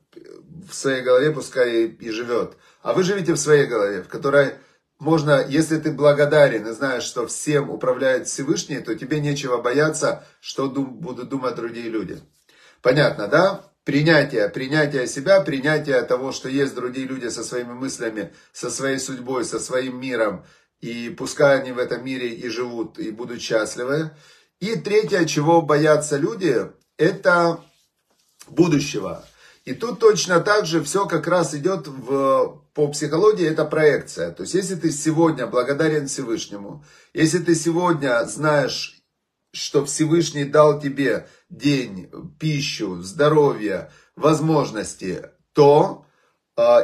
в 0.69 0.73
своей 0.73 1.01
голове 1.01 1.31
пускай 1.31 1.85
и 1.85 2.09
живет. 2.11 2.53
А 2.81 2.93
вы 2.93 3.03
живете 3.03 3.33
в 3.33 3.37
своей 3.37 3.65
голове, 3.65 4.03
в 4.03 4.07
которой 4.07 4.55
можно, 5.03 5.45
если 5.47 5.77
ты 5.77 5.91
благодарен 5.91 6.65
и 6.65 6.71
знаешь, 6.71 7.03
что 7.03 7.27
всем 7.27 7.69
управляет 7.69 8.27
Всевышний, 8.27 8.79
то 8.79 8.95
тебе 8.95 9.19
нечего 9.19 9.57
бояться, 9.57 10.25
что 10.39 10.67
дум, 10.67 10.95
будут 10.95 11.29
думать 11.29 11.55
другие 11.55 11.89
люди. 11.89 12.19
Понятно, 12.81 13.27
да? 13.27 13.65
Принятие, 13.83 14.47
принятие 14.47 15.07
себя, 15.07 15.41
принятие 15.41 16.01
того, 16.03 16.31
что 16.31 16.47
есть 16.47 16.73
другие 16.73 17.05
люди 17.05 17.27
со 17.27 17.43
своими 17.43 17.73
мыслями, 17.73 18.33
со 18.53 18.69
своей 18.69 18.97
судьбой, 18.97 19.43
со 19.43 19.59
своим 19.59 19.99
миром, 19.99 20.45
и 20.79 21.09
пускай 21.09 21.59
они 21.59 21.73
в 21.73 21.79
этом 21.79 22.03
мире 22.03 22.29
и 22.29 22.47
живут, 22.47 22.97
и 22.97 23.11
будут 23.11 23.41
счастливы. 23.41 24.11
И 24.61 24.75
третье, 24.75 25.25
чего 25.25 25.61
боятся 25.61 26.15
люди, 26.15 26.71
это 26.97 27.59
будущего. 28.47 29.25
И 29.65 29.73
тут 29.73 29.99
точно 29.99 30.41
так 30.41 30.65
же 30.65 30.83
все 30.83 31.05
как 31.05 31.25
раз 31.27 31.55
идет 31.55 31.87
в, 31.87 32.61
по 32.73 32.87
психологии, 32.89 33.47
это 33.47 33.63
проекция. 33.63 34.31
То 34.31 34.43
есть, 34.43 34.55
если 34.55 34.75
ты 34.75 34.91
сегодня 34.91 35.47
благодарен 35.47 36.07
Всевышнему, 36.07 36.83
если 37.13 37.39
ты 37.39 37.55
сегодня 37.55 38.23
знаешь, 38.25 39.01
что 39.53 39.85
Всевышний 39.85 40.45
дал 40.45 40.81
тебе 40.81 41.27
день, 41.49 42.11
пищу, 42.39 43.01
здоровье, 43.01 43.91
возможности, 44.15 45.29
то 45.53 46.02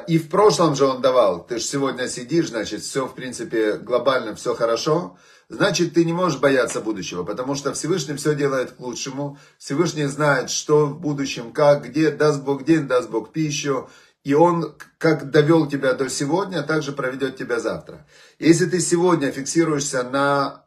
и 0.08 0.18
в 0.18 0.30
прошлом 0.30 0.76
же 0.76 0.86
он 0.86 1.02
давал. 1.02 1.46
Ты 1.46 1.60
же 1.60 1.66
сегодня 1.66 2.08
сидишь, 2.08 2.50
значит, 2.50 2.82
все 2.82 3.06
в 3.06 3.14
принципе 3.14 3.74
глобально, 3.74 4.36
все 4.36 4.56
хорошо 4.56 5.18
значит 5.50 5.96
ты 5.96 6.06
не 6.06 6.14
можешь 6.14 6.40
бояться 6.40 6.80
будущего, 6.80 7.24
потому 7.24 7.56
что 7.56 7.74
Всевышний 7.74 8.16
все 8.16 8.36
делает 8.36 8.72
к 8.72 8.80
лучшему. 8.80 9.38
Всевышний 9.58 10.06
знает, 10.06 10.50
что 10.50 10.86
в 10.86 11.00
будущем, 11.00 11.52
как, 11.52 11.86
где, 11.86 12.12
даст 12.12 12.42
Бог 12.44 12.64
день, 12.64 12.88
даст 12.88 13.10
Бог 13.10 13.34
пищу. 13.34 13.90
И 14.24 14.34
Он, 14.34 14.76
как 14.98 15.32
довел 15.32 15.68
тебя 15.68 15.94
до 15.94 16.10
сегодня, 16.10 16.62
также 16.62 16.92
проведет 16.92 17.38
тебя 17.38 17.60
завтра. 17.60 18.06
Если 18.38 18.66
ты 18.66 18.80
сегодня 18.80 19.32
фиксируешься 19.32 20.04
на, 20.04 20.66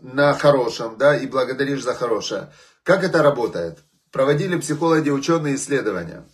на 0.00 0.34
хорошем, 0.34 0.98
да, 0.98 1.16
и 1.16 1.26
благодаришь 1.26 1.82
за 1.82 1.94
хорошее, 1.94 2.52
как 2.82 3.04
это 3.04 3.22
работает? 3.22 3.78
Проводили 4.10 4.58
психологи, 4.58 5.08
ученые 5.08 5.54
исследования. 5.54 6.24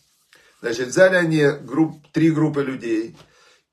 Значит, 0.61 0.89
взяли 0.89 1.17
они 1.17 1.45
групп, 1.63 1.97
три 2.13 2.31
группы 2.31 2.63
людей 2.63 3.17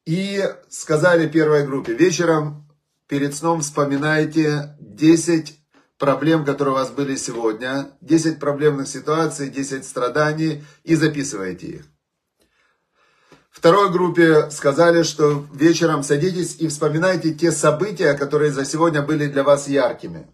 и 0.05 0.43
сказали 0.69 1.27
первой 1.27 1.65
группе, 1.65 1.93
вечером 1.93 2.67
перед 3.07 3.33
сном 3.35 3.61
вспоминайте 3.61 4.75
10 4.79 5.59
проблем, 5.97 6.43
которые 6.43 6.73
у 6.73 6.77
вас 6.77 6.91
были 6.91 7.15
сегодня, 7.15 7.91
10 8.01 8.39
проблемных 8.39 8.87
ситуаций, 8.87 9.49
10 9.49 9.85
страданий 9.85 10.63
и 10.83 10.95
записывайте 10.95 11.67
их. 11.67 11.85
Второй 13.49 13.91
группе 13.91 14.49
сказали, 14.49 15.03
что 15.03 15.45
вечером 15.53 16.03
садитесь 16.03 16.57
и 16.59 16.67
вспоминайте 16.67 17.33
те 17.33 17.51
события, 17.51 18.13
которые 18.15 18.51
за 18.51 18.65
сегодня 18.65 19.01
были 19.01 19.27
для 19.27 19.43
вас 19.43 19.67
яркими. 19.67 20.27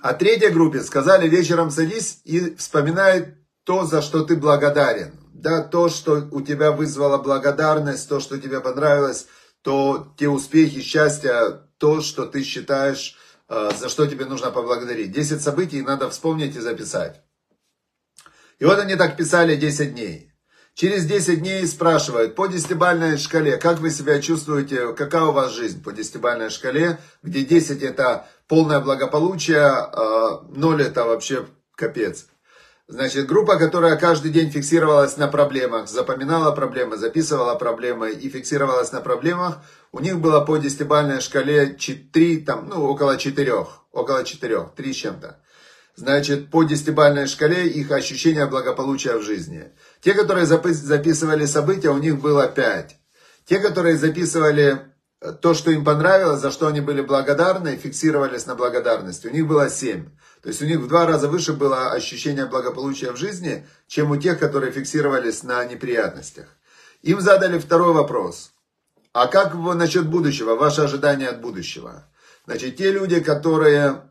А 0.00 0.14
третьей 0.14 0.50
группе 0.50 0.80
сказали, 0.82 1.28
вечером 1.28 1.70
садись 1.70 2.20
и 2.24 2.54
вспоминай 2.54 3.34
то, 3.64 3.84
за 3.84 4.02
что 4.02 4.24
ты 4.24 4.36
благодарен. 4.36 5.12
Да, 5.32 5.62
то, 5.62 5.88
что 5.88 6.28
у 6.30 6.40
тебя 6.40 6.72
вызвало 6.72 7.18
благодарность, 7.18 8.08
то, 8.08 8.20
что 8.20 8.38
тебе 8.38 8.60
понравилось, 8.60 9.26
то 9.62 10.14
те 10.16 10.28
успехи, 10.28 10.80
счастья, 10.80 11.60
то, 11.78 12.00
что 12.00 12.26
ты 12.26 12.42
считаешь, 12.42 13.16
э, 13.48 13.70
за 13.78 13.88
что 13.88 14.06
тебе 14.06 14.26
нужно 14.26 14.50
поблагодарить. 14.50 15.12
10 15.12 15.42
событий 15.42 15.82
надо 15.82 16.08
вспомнить 16.08 16.56
и 16.56 16.60
записать. 16.60 17.22
И 18.58 18.64
вот 18.64 18.78
они 18.78 18.96
так 18.96 19.16
писали 19.16 19.56
10 19.56 19.94
дней. 19.94 20.30
Через 20.74 21.04
10 21.06 21.40
дней 21.40 21.66
спрашивают 21.66 22.34
по 22.34 22.46
десятибальной 22.46 23.16
шкале, 23.16 23.58
как 23.58 23.78
вы 23.78 23.90
себя 23.90 24.20
чувствуете, 24.20 24.92
какая 24.92 25.22
у 25.22 25.32
вас 25.32 25.52
жизнь 25.52 25.82
по 25.82 25.92
десятибальной 25.92 26.50
шкале, 26.50 26.98
где 27.22 27.44
10 27.44 27.82
это 27.82 28.26
полное 28.48 28.80
благополучие, 28.80 29.70
0 30.56 30.80
э, 30.80 30.84
это 30.84 31.04
вообще 31.04 31.46
капец. 31.76 32.26
Значит, 32.86 33.26
группа, 33.26 33.56
которая 33.56 33.96
каждый 33.96 34.30
день 34.30 34.50
фиксировалась 34.50 35.16
на 35.16 35.26
проблемах, 35.26 35.88
запоминала 35.88 36.52
проблемы, 36.52 36.98
записывала 36.98 37.54
проблемы 37.54 38.10
и 38.10 38.28
фиксировалась 38.28 38.92
на 38.92 39.00
проблемах, 39.00 39.62
у 39.90 40.00
них 40.00 40.20
было 40.20 40.40
по 40.44 40.58
десятибальной 40.58 41.20
шкале 41.20 41.66
3, 41.66 42.42
там, 42.42 42.68
ну, 42.68 42.84
около 42.84 43.16
4, 43.16 43.66
около 43.90 44.22
4, 44.22 44.68
3 44.76 44.92
с 44.92 44.96
чем-то. 44.96 45.40
Значит, 45.96 46.50
по 46.50 46.62
десятибальной 46.64 47.26
шкале 47.26 47.68
их 47.68 47.90
ощущение 47.90 48.44
благополучия 48.46 49.16
в 49.16 49.22
жизни. 49.22 49.72
Те, 50.02 50.12
которые 50.12 50.44
записывали 50.44 51.46
события, 51.46 51.88
у 51.88 51.98
них 51.98 52.20
было 52.20 52.46
5. 52.48 52.96
Те, 53.46 53.60
которые 53.60 53.96
записывали 53.96 54.93
то, 55.32 55.54
что 55.54 55.70
им 55.70 55.84
понравилось, 55.84 56.40
за 56.40 56.50
что 56.50 56.66
они 56.66 56.80
были 56.80 57.00
благодарны, 57.00 57.76
фиксировались 57.76 58.46
на 58.46 58.54
благодарности, 58.54 59.26
у 59.26 59.30
них 59.30 59.46
было 59.46 59.70
7. 59.70 60.04
То 60.42 60.48
есть 60.48 60.60
у 60.60 60.66
них 60.66 60.80
в 60.80 60.88
два 60.88 61.06
раза 61.06 61.28
выше 61.28 61.54
было 61.54 61.92
ощущение 61.92 62.44
благополучия 62.44 63.12
в 63.12 63.16
жизни, 63.16 63.66
чем 63.86 64.10
у 64.10 64.16
тех, 64.16 64.38
которые 64.38 64.72
фиксировались 64.72 65.42
на 65.42 65.64
неприятностях. 65.64 66.46
Им 67.02 67.20
задали 67.20 67.58
второй 67.58 67.94
вопрос. 67.94 68.52
А 69.14 69.26
как 69.26 69.54
насчет 69.54 70.06
будущего, 70.06 70.56
ваше 70.56 70.82
ожидание 70.82 71.28
от 71.28 71.40
будущего? 71.40 72.06
Значит, 72.46 72.76
те 72.76 72.92
люди, 72.92 73.20
которые, 73.20 74.02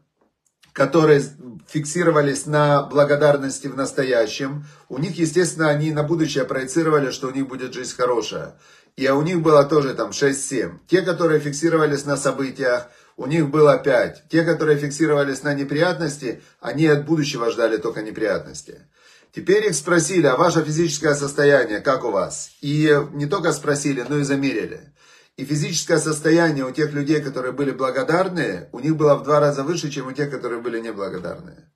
которые 0.72 1.22
фиксировались 1.68 2.48
на 2.48 2.84
благодарности 2.84 3.68
в 3.68 3.76
настоящем, 3.76 4.66
у 4.90 4.98
них, 4.98 5.18
естественно, 5.18 5.70
они 5.70 5.92
на 5.92 6.04
будущее 6.04 6.46
проецировали, 6.46 7.12
что 7.12 7.28
у 7.28 7.32
них 7.32 7.48
будет 7.48 7.74
жизнь 7.74 7.96
хорошая. 7.96 8.56
И 8.96 9.08
у 9.10 9.22
них 9.24 9.42
было 9.42 9.64
тоже 9.64 9.94
там 9.96 10.12
6-7. 10.12 10.80
Те, 10.88 11.02
которые 11.02 11.40
фиксировались 11.40 12.06
на 12.06 12.16
событиях, 12.16 12.88
у 13.18 13.26
них 13.26 13.50
было 13.50 13.78
пять. 13.78 14.24
Те, 14.30 14.44
которые 14.44 14.78
фиксировались 14.78 15.44
на 15.44 15.54
неприятности, 15.54 16.42
они 16.60 16.88
от 16.88 17.06
будущего 17.06 17.50
ждали 17.52 17.78
только 17.78 18.02
неприятности. 18.02 18.88
Теперь 19.32 19.66
их 19.66 19.74
спросили, 19.74 20.28
а 20.28 20.36
ваше 20.36 20.64
физическое 20.64 21.16
состояние, 21.16 21.80
как 21.80 22.04
у 22.04 22.12
вас? 22.12 22.52
И 22.62 22.96
не 23.14 23.26
только 23.26 23.52
спросили, 23.52 24.06
но 24.08 24.20
и 24.20 24.24
замерили. 24.24 24.94
И 25.38 25.46
физическое 25.46 25.98
состояние 25.98 26.64
у 26.64 26.72
тех 26.72 26.94
людей, 26.94 27.20
которые 27.20 27.52
были 27.52 27.72
благодарны, 27.72 28.70
у 28.72 28.80
них 28.80 28.96
было 28.96 29.16
в 29.16 29.24
два 29.24 29.40
раза 29.40 29.64
выше, 29.64 29.90
чем 29.90 30.08
у 30.08 30.12
тех, 30.12 30.30
которые 30.30 30.62
были 30.62 30.80
неблагодарные. 30.80 31.72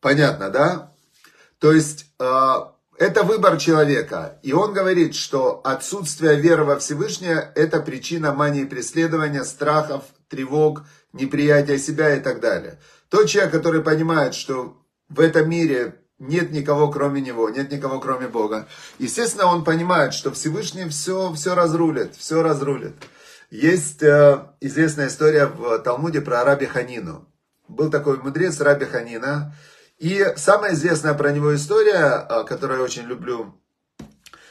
Понятно, 0.00 0.50
да? 0.50 0.94
То 1.58 1.72
есть, 1.72 2.06
э, 2.20 2.54
это 2.98 3.22
выбор 3.22 3.58
человека. 3.58 4.38
И 4.42 4.52
он 4.52 4.72
говорит, 4.72 5.14
что 5.14 5.60
отсутствие 5.64 6.36
веры 6.36 6.64
во 6.64 6.78
Всевышнее– 6.78 7.52
это 7.54 7.80
причина 7.80 8.34
мании 8.34 8.64
преследования, 8.64 9.44
страхов, 9.44 10.02
тревог, 10.28 10.82
неприятия 11.12 11.78
себя 11.78 12.16
и 12.16 12.20
так 12.20 12.40
далее. 12.40 12.78
Тот 13.08 13.28
человек, 13.28 13.52
который 13.52 13.82
понимает, 13.82 14.34
что 14.34 14.76
в 15.08 15.20
этом 15.20 15.48
мире 15.48 15.94
нет 16.18 16.50
никого 16.50 16.90
кроме 16.90 17.20
него, 17.20 17.48
нет 17.48 17.70
никого 17.70 18.00
кроме 18.00 18.26
Бога. 18.26 18.66
Естественно, 18.98 19.46
он 19.46 19.64
понимает, 19.64 20.12
что 20.12 20.32
Всевышний 20.32 20.88
все, 20.88 21.32
все 21.32 21.54
разрулит, 21.54 22.16
все 22.16 22.42
разрулит. 22.42 22.94
Есть 23.50 24.02
э, 24.02 24.40
известная 24.60 25.06
история 25.06 25.46
в 25.46 25.78
Талмуде 25.78 26.20
про 26.20 26.44
Раби 26.44 26.66
Ханину. 26.66 27.26
Был 27.68 27.90
такой 27.90 28.18
мудрец 28.18 28.60
Раби 28.60 28.84
Ханина. 28.84 29.54
И 29.98 30.24
самая 30.36 30.74
известная 30.74 31.14
про 31.14 31.32
него 31.32 31.54
история, 31.54 32.26
э, 32.28 32.44
которую 32.44 32.78
я 32.78 32.84
очень 32.84 33.04
люблю, 33.04 33.54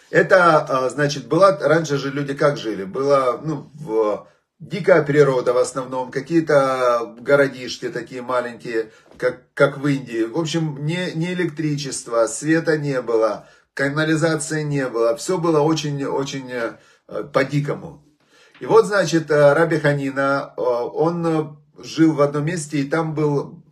это, 0.09 0.65
э, 0.69 0.89
значит, 0.89 1.27
была, 1.27 1.57
раньше 1.59 1.97
же 1.97 2.11
люди 2.11 2.33
как 2.33 2.57
жили? 2.57 2.83
Было, 2.83 3.39
ну, 3.43 3.69
в, 3.73 4.27
дикая 4.59 5.03
природа 5.03 5.53
в 5.53 5.57
основном, 5.57 6.11
какие-то 6.11 7.15
городишки 7.19 7.89
такие 7.89 8.21
маленькие, 8.21 8.91
как, 9.17 9.53
как 9.53 9.77
в 9.77 9.87
Индии. 9.87 10.23
В 10.23 10.37
общем, 10.37 10.85
не, 10.85 11.11
не 11.13 11.33
электричество, 11.33 12.27
света 12.27 12.77
не 12.77 13.01
было, 13.01 13.47
канализации 13.73 14.63
не 14.63 14.87
было. 14.87 15.15
Все 15.15 15.37
было 15.37 15.61
очень-очень 15.61 16.77
по-дикому. 17.31 18.03
И 18.59 18.65
вот, 18.65 18.85
значит, 18.85 19.29
э, 19.29 19.53
Раби 19.53 19.77
Ханина, 19.77 20.53
э, 20.57 20.61
он 20.61 21.25
э, 21.25 21.47
жил 21.83 22.13
в 22.13 22.21
одном 22.21 22.45
месте, 22.45 22.79
и 22.79 22.89
там 22.89 23.13
был, 23.13 23.63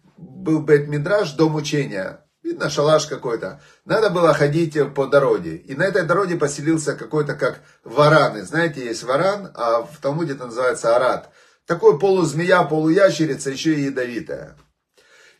был 0.45 0.61
Бет-Мидраж, 0.61 1.31
дом 1.31 1.55
учения. 1.55 2.21
Видно, 2.43 2.69
шалаш 2.69 3.07
какой-то. 3.07 3.59
Надо 3.85 4.11
было 4.11 4.33
ходить 4.33 4.77
по 4.93 5.07
дороге. 5.07 5.57
И 5.57 5.75
на 5.75 5.83
этой 5.83 6.03
дороге 6.03 6.37
поселился 6.37 6.93
какой-то 6.93 7.33
как 7.33 7.61
вараны. 7.83 8.43
Знаете, 8.43 8.85
есть 8.85 9.03
варан, 9.03 9.51
а 9.55 9.81
в 9.81 9.97
Талмуде 9.99 10.33
это 10.33 10.45
называется 10.45 10.95
арат. 10.95 11.31
Такой 11.65 11.97
полузмея, 11.97 12.63
полуящерица, 12.63 13.49
еще 13.49 13.73
и 13.73 13.85
ядовитая. 13.85 14.55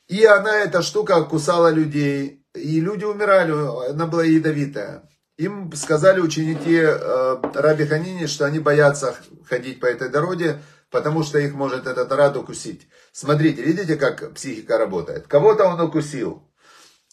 И 0.07 0.25
она, 0.25 0.57
эта 0.57 0.81
штука, 0.81 1.21
кусала 1.23 1.69
людей. 1.69 2.43
И 2.55 2.81
люди 2.81 3.05
умирали, 3.05 3.51
она 3.91 4.07
была 4.07 4.23
ядовитая. 4.23 5.07
Им 5.37 5.71
сказали 5.73 6.21
ученики 6.21 6.79
э, 6.81 7.37
Раби 7.53 7.85
Ханини, 7.85 8.25
что 8.25 8.45
они 8.45 8.59
боятся 8.59 9.15
ходить 9.47 9.79
по 9.79 9.85
этой 9.85 10.09
дороге, 10.09 10.61
потому 10.95 11.23
что 11.23 11.39
их 11.39 11.53
может 11.53 11.87
этот 11.87 12.09
рад 12.13 12.37
укусить. 12.37 12.87
Смотрите, 13.11 13.61
видите, 13.61 13.97
как 13.97 14.33
психика 14.33 14.77
работает? 14.77 15.27
Кого-то 15.27 15.65
он 15.65 15.81
укусил. 15.81 16.49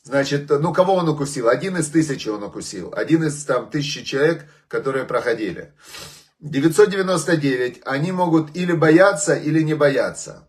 Значит, 0.04 0.48
ну 0.50 0.72
кого 0.72 0.94
он 0.94 1.08
укусил? 1.08 1.48
Один 1.48 1.76
из 1.76 1.88
тысячи 1.88 2.28
он 2.28 2.44
укусил. 2.44 2.94
Один 2.94 3.24
из 3.24 3.44
там 3.44 3.70
тысячи 3.70 4.04
человек, 4.04 4.44
которые 4.68 5.04
проходили. 5.04 5.74
999, 6.38 7.82
они 7.84 8.12
могут 8.12 8.54
или 8.54 8.72
бояться, 8.72 9.34
или 9.34 9.62
не 9.62 9.74
бояться. 9.74 10.48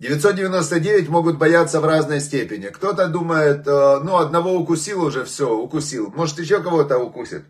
999 0.00 1.08
могут 1.08 1.38
бояться 1.38 1.80
в 1.80 1.84
разной 1.84 2.20
степени. 2.20 2.66
Кто-то 2.66 3.06
думает, 3.06 3.68
э, 3.68 4.00
ну, 4.02 4.16
одного 4.16 4.56
укусил 4.56 5.04
уже, 5.04 5.24
все, 5.24 5.56
укусил. 5.56 6.10
Может, 6.10 6.40
еще 6.40 6.60
кого-то 6.60 6.98
укусит. 6.98 7.44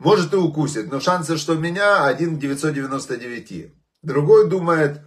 Может 0.00 0.32
и 0.32 0.36
укусит, 0.36 0.90
но 0.90 0.98
шансы, 0.98 1.36
что 1.36 1.54
меня, 1.54 2.04
один 2.04 2.36
к 2.36 2.40
999. 2.40 3.81
Другой 4.02 4.48
думает, 4.48 5.00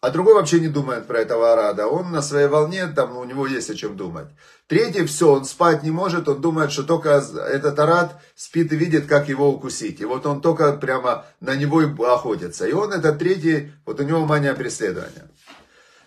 а 0.00 0.10
другой 0.10 0.34
вообще 0.34 0.60
не 0.60 0.68
думает 0.68 1.06
про 1.06 1.18
этого 1.18 1.52
арада. 1.52 1.86
Он 1.86 2.12
на 2.12 2.22
своей 2.22 2.46
волне, 2.46 2.86
там 2.86 3.16
у 3.16 3.24
него 3.24 3.46
есть 3.46 3.68
о 3.70 3.74
чем 3.74 3.96
думать. 3.96 4.28
Третий, 4.66 5.04
все, 5.04 5.32
он 5.32 5.44
спать 5.44 5.82
не 5.82 5.90
может, 5.90 6.28
он 6.28 6.40
думает, 6.40 6.72
что 6.72 6.84
только 6.84 7.10
этот 7.10 7.78
арад 7.78 8.20
спит 8.34 8.72
и 8.72 8.76
видит, 8.76 9.06
как 9.06 9.28
его 9.28 9.50
укусить. 9.50 10.00
И 10.00 10.04
вот 10.04 10.24
он 10.26 10.40
только 10.40 10.72
прямо 10.74 11.26
на 11.40 11.56
него 11.56 11.82
и 11.82 11.90
охотится. 12.04 12.66
И 12.66 12.72
он, 12.72 12.92
этот 12.92 13.18
третий, 13.18 13.72
вот 13.84 14.00
у 14.00 14.04
него 14.04 14.24
мания 14.24 14.54
преследования. 14.54 15.28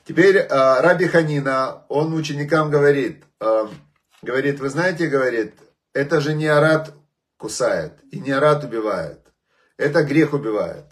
Теперь 0.08 0.38
э, 0.38 0.48
Раби 0.82 1.08
Ханина, 1.08 1.84
он 1.90 2.14
ученикам 2.14 2.72
говорит, 2.72 3.24
э, 3.40 3.68
говорит, 4.22 4.60
вы 4.60 4.70
знаете, 4.70 5.08
говорит, 5.08 5.54
это 5.94 6.22
же 6.22 6.34
не 6.34 6.48
арат 6.48 6.94
кусает 7.38 7.94
и 8.12 8.20
не 8.20 8.32
арат 8.32 8.64
убивает, 8.64 9.20
это 9.78 10.04
грех 10.04 10.34
убивает. 10.34 10.86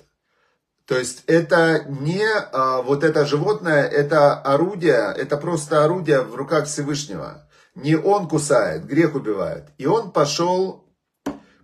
То 0.89 0.97
есть 0.97 1.23
это 1.27 1.85
не 1.87 2.25
а, 2.25 2.81
вот 2.81 3.03
это 3.03 3.23
животное, 3.23 3.83
это 3.83 4.33
орудие, 4.33 5.13
это 5.15 5.37
просто 5.37 5.85
орудие 5.85 6.21
в 6.21 6.33
руках 6.33 6.65
Всевышнего. 6.65 7.47
Не 7.75 7.95
он 7.95 8.27
кусает, 8.27 8.87
грех 8.87 9.13
убивает. 9.13 9.65
И 9.77 9.85
он 9.85 10.11
пошел 10.11 10.83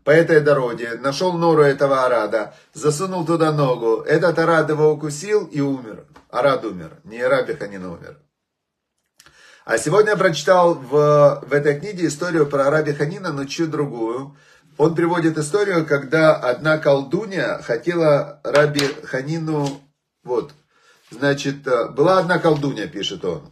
по 0.04 0.12
этой 0.12 0.42
дороге, 0.42 1.00
нашел 1.02 1.34
нору 1.34 1.64
этого 1.64 2.06
арада, 2.06 2.54
засунул 2.76 3.26
туда 3.26 3.52
ногу. 3.52 4.04
Этот 4.04 4.38
арад 4.38 4.70
его 4.70 4.92
укусил 4.92 5.46
и 5.46 5.60
умер. 5.60 6.06
Арад 6.30 6.64
умер, 6.64 7.00
не 7.04 7.26
Раби 7.26 7.54
Ханин 7.54 7.84
умер. 7.84 8.20
А 9.66 9.80
сегодня 9.80 10.12
я 10.12 10.18
прочитал 10.18 10.76
в, 10.76 11.42
в 11.48 11.52
этой 11.52 11.80
книге 11.80 12.06
историю 12.06 12.46
про 12.46 12.70
Раби 12.70 12.94
Ханина, 12.94 13.34
но 13.34 13.46
чью 13.46 13.66
другую. 13.66 14.38
Он 14.78 14.94
приводит 14.94 15.38
историю, 15.38 15.86
когда 15.86 16.36
одна 16.36 16.78
колдунья 16.78 17.62
хотела 17.62 18.42
Раби 18.44 18.86
Ханину, 19.04 19.82
вот, 20.24 20.52
значит, 21.12 21.66
э, 21.66 21.90
была 21.90 22.20
одна 22.20 22.40
колдунья, 22.40 22.88
пишет 22.88 23.24
он. 23.24 23.50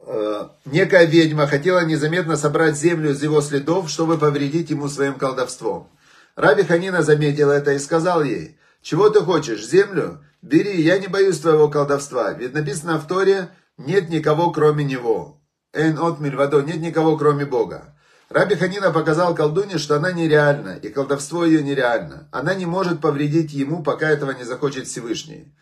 Э, 0.00 0.48
некая 0.66 1.06
ведьма 1.06 1.46
хотела 1.46 1.84
незаметно 1.84 2.36
собрать 2.36 2.76
землю 2.76 3.12
из 3.12 3.22
его 3.22 3.40
следов, 3.40 3.88
чтобы 3.88 4.18
повредить 4.18 4.68
ему 4.68 4.88
своим 4.88 5.14
колдовством. 5.14 5.88
Раби 6.36 6.62
Ханина 6.64 7.02
заметил 7.02 7.50
это 7.50 7.72
и 7.72 7.78
сказал 7.78 8.22
ей, 8.22 8.58
«Чего 8.82 9.08
ты 9.08 9.20
хочешь, 9.20 9.66
землю? 9.66 10.22
Бери, 10.42 10.82
я 10.82 10.98
не 10.98 11.06
боюсь 11.06 11.38
твоего 11.38 11.68
колдовства, 11.68 12.32
ведь 12.32 12.52
написано 12.52 12.98
в 12.98 13.06
Торе, 13.06 13.50
нет 13.78 14.10
никого 14.10 14.50
кроме 14.50 14.84
него. 14.84 15.40
Эн 15.72 15.98
от 15.98 16.20
мильвадо, 16.20 16.60
нет 16.60 16.80
никого 16.80 17.16
кроме 17.16 17.46
Бога. 17.46 17.94
Раби 18.30 18.54
Ханина 18.54 18.92
показал 18.92 19.34
колдуне, 19.34 19.76
что 19.76 19.96
она 19.96 20.12
нереальна, 20.12 20.78
и 20.80 20.88
колдовство 20.88 21.44
ее 21.44 21.64
нереально. 21.64 22.28
Она 22.30 22.54
не 22.54 22.64
может 22.64 23.00
повредить 23.00 23.52
ему, 23.52 23.82
пока 23.82 24.08
этого 24.08 24.30
не 24.30 24.44
захочет 24.44 24.86
Всевышний. 24.86 25.52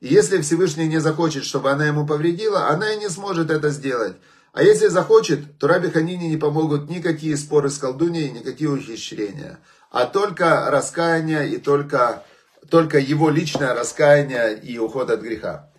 И 0.00 0.08
если 0.08 0.40
Всевышний 0.40 0.88
не 0.88 0.98
захочет, 0.98 1.44
чтобы 1.44 1.70
она 1.70 1.86
ему 1.86 2.04
повредила, 2.04 2.68
она 2.68 2.92
и 2.92 2.98
не 2.98 3.08
сможет 3.08 3.52
это 3.52 3.70
сделать. 3.70 4.16
А 4.52 4.64
если 4.64 4.88
захочет, 4.88 5.58
то 5.58 5.68
Раби 5.68 5.88
Ханине 5.88 6.28
не 6.28 6.36
помогут 6.36 6.90
никакие 6.90 7.36
споры 7.36 7.70
с 7.70 7.78
колдуньей, 7.78 8.32
никакие 8.32 8.70
ухищрения, 8.70 9.60
а 9.92 10.06
только 10.06 10.68
раскаяние 10.68 11.48
и 11.50 11.58
только, 11.58 12.24
только 12.68 12.98
его 12.98 13.30
личное 13.30 13.72
раскаяние 13.72 14.58
и 14.58 14.78
уход 14.78 15.10
от 15.10 15.20
греха. 15.20 15.70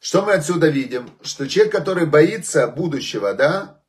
Что 0.00 0.22
мы 0.22 0.32
отсюда 0.32 0.66
видим? 0.66 1.10
Что 1.22 1.48
человек, 1.48 1.72
который 1.72 2.06
боится 2.06 2.66
будущего, 2.66 3.34
да, 3.34 3.81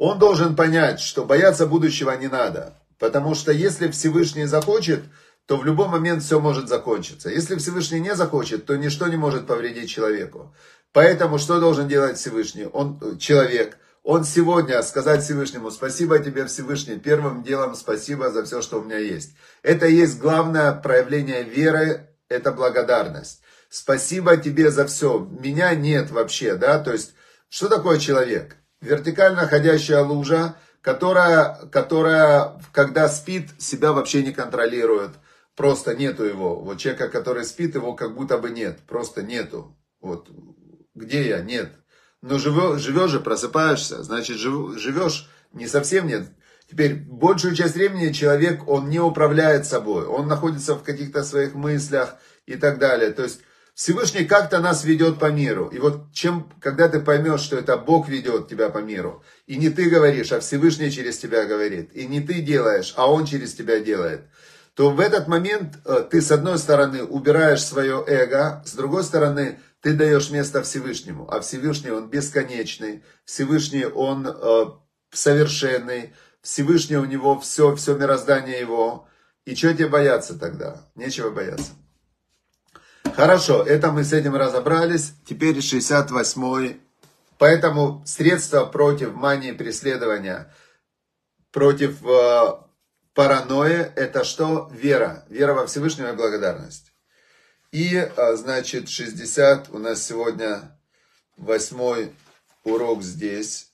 он 0.00 0.18
должен 0.18 0.56
понять, 0.56 0.98
что 0.98 1.26
бояться 1.26 1.66
будущего 1.66 2.10
не 2.12 2.26
надо. 2.26 2.72
Потому 2.98 3.34
что 3.34 3.52
если 3.52 3.90
Всевышний 3.90 4.46
захочет, 4.46 5.00
то 5.44 5.58
в 5.58 5.64
любой 5.66 5.88
момент 5.88 6.22
все 6.22 6.40
может 6.40 6.70
закончиться. 6.70 7.28
Если 7.28 7.56
Всевышний 7.56 8.00
не 8.00 8.14
захочет, 8.14 8.64
то 8.64 8.76
ничто 8.76 9.08
не 9.08 9.16
может 9.16 9.46
повредить 9.46 9.90
человеку. 9.90 10.54
Поэтому 10.94 11.36
что 11.38 11.60
должен 11.60 11.86
делать 11.86 12.16
Всевышний? 12.16 12.66
Он, 12.72 13.18
человек, 13.18 13.76
он 14.02 14.24
сегодня 14.24 14.82
сказать 14.82 15.22
Всевышнему, 15.22 15.70
спасибо 15.70 16.18
тебе 16.18 16.46
Всевышний, 16.46 16.98
первым 16.98 17.42
делом 17.42 17.74
спасибо 17.74 18.30
за 18.30 18.44
все, 18.44 18.62
что 18.62 18.80
у 18.80 18.84
меня 18.84 18.96
есть. 18.96 19.34
Это 19.62 19.86
есть 19.86 20.18
главное 20.18 20.72
проявление 20.72 21.42
веры, 21.42 22.08
это 22.30 22.52
благодарность. 22.52 23.42
Спасибо 23.68 24.38
тебе 24.38 24.70
за 24.70 24.86
все. 24.86 25.18
Меня 25.18 25.74
нет 25.74 26.10
вообще, 26.10 26.54
да, 26.54 26.78
то 26.78 26.90
есть, 26.90 27.12
что 27.50 27.68
такое 27.68 27.98
человек? 27.98 28.56
Вертикально 28.80 29.46
ходящая 29.46 30.02
лужа, 30.02 30.56
которая, 30.80 31.66
которая, 31.70 32.60
когда 32.72 33.08
спит, 33.08 33.50
себя 33.58 33.92
вообще 33.92 34.22
не 34.22 34.32
контролирует 34.32 35.12
Просто 35.60 35.94
нету 35.94 36.24
его. 36.24 36.58
Вот 36.58 36.78
человека, 36.78 37.10
который 37.10 37.44
спит, 37.44 37.74
его 37.74 37.94
как 37.94 38.14
будто 38.14 38.38
бы 38.38 38.48
нет. 38.48 38.78
Просто 38.86 39.22
нету. 39.22 39.76
Вот. 40.00 40.26
Где 40.94 41.28
я? 41.28 41.42
Нет. 41.42 41.72
Но 42.22 42.38
живешь, 42.38 42.80
живешь 42.80 43.10
же, 43.10 43.20
просыпаешься. 43.20 44.02
Значит, 44.02 44.38
живешь, 44.38 45.28
не 45.52 45.66
совсем 45.66 46.06
нет. 46.06 46.28
Теперь, 46.70 46.94
большую 46.94 47.54
часть 47.54 47.74
времени 47.74 48.10
человек, 48.10 48.66
он 48.68 48.88
не 48.88 49.00
управляет 49.00 49.66
собой. 49.66 50.06
Он 50.06 50.28
находится 50.28 50.76
в 50.76 50.82
каких-то 50.82 51.24
своих 51.24 51.52
мыслях 51.52 52.16
и 52.46 52.56
так 52.56 52.78
далее. 52.78 53.10
То 53.10 53.24
есть, 53.24 53.42
Всевышний 53.74 54.24
как-то 54.24 54.60
нас 54.60 54.84
ведет 54.84 55.18
по 55.18 55.30
миру. 55.30 55.68
И 55.68 55.78
вот 55.78 56.12
чем, 56.12 56.52
когда 56.60 56.88
ты 56.88 57.00
поймешь, 57.00 57.40
что 57.40 57.56
это 57.56 57.76
Бог 57.76 58.08
ведет 58.08 58.48
тебя 58.48 58.68
по 58.68 58.78
миру, 58.78 59.22
и 59.46 59.56
не 59.56 59.70
ты 59.70 59.88
говоришь, 59.88 60.32
а 60.32 60.40
Всевышний 60.40 60.90
через 60.90 61.18
тебя 61.18 61.46
говорит, 61.46 61.92
и 61.94 62.06
не 62.06 62.20
ты 62.20 62.40
делаешь, 62.40 62.94
а 62.96 63.10
Он 63.10 63.26
через 63.26 63.54
тебя 63.54 63.80
делает– 63.80 64.22
то 64.74 64.90
в 64.90 65.00
этот 65.00 65.28
момент 65.28 65.78
э, 65.84 66.06
ты 66.10 66.22
с 66.22 66.30
одной 66.30 66.58
стороны 66.58 67.04
убираешь 67.04 67.62
свое 67.62 68.02
эго, 68.06 68.62
с 68.64 68.72
другой 68.72 69.04
стороны 69.04 69.58
ты 69.82 69.94
даешь 69.94 70.30
место 70.30 70.62
Всевышнему. 70.62 71.30
А 71.30 71.40
Всевышний 71.40 71.90
он 71.90 72.08
бесконечный, 72.08 73.02
Всевышний 73.26 73.84
он 73.84 74.26
э, 74.26 74.64
совершенный, 75.10 76.14
Всевышний 76.40 76.96
у 76.96 77.04
него 77.04 77.38
все, 77.40 77.74
все 77.76 77.94
мироздание 77.94 78.58
его. 78.58 79.06
И 79.44 79.54
что 79.54 79.74
тебе 79.74 79.88
бояться 79.88 80.38
тогда? 80.38 80.80
Нечего 80.94 81.30
бояться. 81.30 81.72
Хорошо, 83.20 83.62
это 83.62 83.92
мы 83.92 84.02
с 84.02 84.14
этим 84.14 84.34
разобрались. 84.34 85.12
Теперь 85.26 85.58
68-й. 85.58 86.80
Поэтому 87.36 88.02
средства 88.06 88.64
против 88.64 89.12
мании 89.12 89.52
преследования, 89.52 90.50
против 91.52 92.02
э, 92.02 92.52
паранойя– 93.12 93.92
это 93.96 94.24
что? 94.24 94.70
Вера. 94.72 95.26
Вера 95.28 95.52
во 95.52 95.66
Всевышнего 95.66 96.14
и 96.14 96.16
благодарность. 96.16 96.94
И, 97.72 97.94
а, 97.94 98.36
значит, 98.36 98.88
60 98.88 99.68
у 99.68 99.78
нас 99.78 100.02
сегодня 100.02 100.80
восьмой 101.36 102.14
урок 102.64 103.02
здесь. 103.02 103.70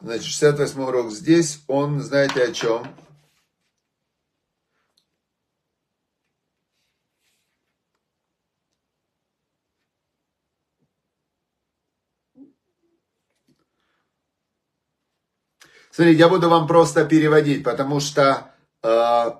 Значит, 0.00 0.26
68 0.26 0.80
урок 0.80 1.10
здесь. 1.10 1.64
Он, 1.66 2.00
знаете 2.00 2.44
о 2.44 2.52
чем? 2.52 2.96
Смотрите, 16.00 16.18
я 16.18 16.30
буду 16.30 16.48
вам 16.48 16.66
просто 16.66 17.04
переводить, 17.04 17.62
потому 17.62 18.00
что 18.00 18.50
э, 18.82 19.30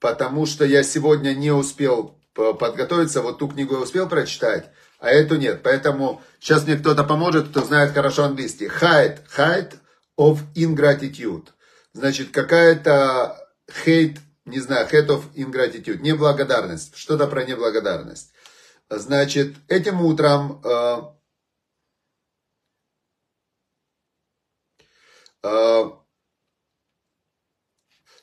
потому 0.00 0.46
что 0.46 0.64
я 0.64 0.82
сегодня 0.82 1.34
не 1.34 1.50
успел 1.50 2.18
подготовиться, 2.32 3.20
вот 3.20 3.38
ту 3.38 3.48
книгу 3.48 3.74
я 3.74 3.80
успел 3.80 4.08
прочитать, 4.08 4.70
а 4.98 5.10
эту 5.10 5.36
нет. 5.36 5.62
Поэтому 5.62 6.22
сейчас 6.40 6.64
мне 6.64 6.76
кто-то 6.76 7.04
поможет, 7.04 7.50
кто 7.50 7.62
знает 7.62 7.92
хорошо 7.92 8.24
английский. 8.24 8.68
Height, 8.68 9.18
height 9.36 9.74
of 10.18 10.38
ingratitude. 10.54 11.48
Значит, 11.92 12.30
какая-то 12.30 13.36
hate, 13.84 14.16
не 14.46 14.60
знаю, 14.60 14.88
hate 14.90 15.08
of 15.08 15.24
ingratitude, 15.34 15.98
неблагодарность, 15.98 16.96
что-то 16.96 17.26
про 17.26 17.44
неблагодарность. 17.44 18.32
Значит, 18.88 19.54
этим 19.68 20.00
утром 20.00 20.62
э, 20.64 21.17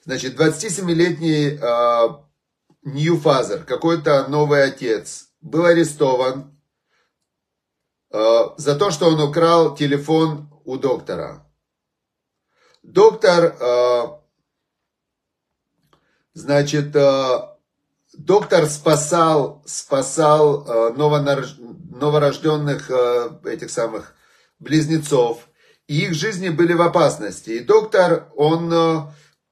Значит, 0.05 0.39
27-летний 0.39 1.57
э, 1.59 2.25
Ньюфазер, 2.83 3.63
какой-то 3.63 4.27
новый 4.27 4.63
отец, 4.63 5.29
был 5.41 5.65
арестован 5.65 6.55
э, 8.11 8.43
за 8.57 8.75
то, 8.75 8.91
что 8.91 9.07
он 9.07 9.19
украл 9.19 9.75
телефон 9.75 10.47
у 10.63 10.77
доктора. 10.77 11.51
Доктор, 12.83 13.57
э, 13.59 14.03
значит, 16.35 16.95
э, 16.95 17.55
доктор 18.13 18.67
спасал, 18.67 19.63
спасал 19.65 20.67
э, 20.67 20.93
новорожденных 20.93 22.91
э, 22.91 23.39
этих 23.45 23.71
самых 23.71 24.13
близнецов, 24.59 25.47
их 25.87 26.13
жизни 26.13 26.49
были 26.49 26.73
в 26.73 26.81
опасности. 26.81 27.51
И 27.51 27.59
доктор, 27.59 28.29
он... 28.35 28.71
Э, 28.73 29.01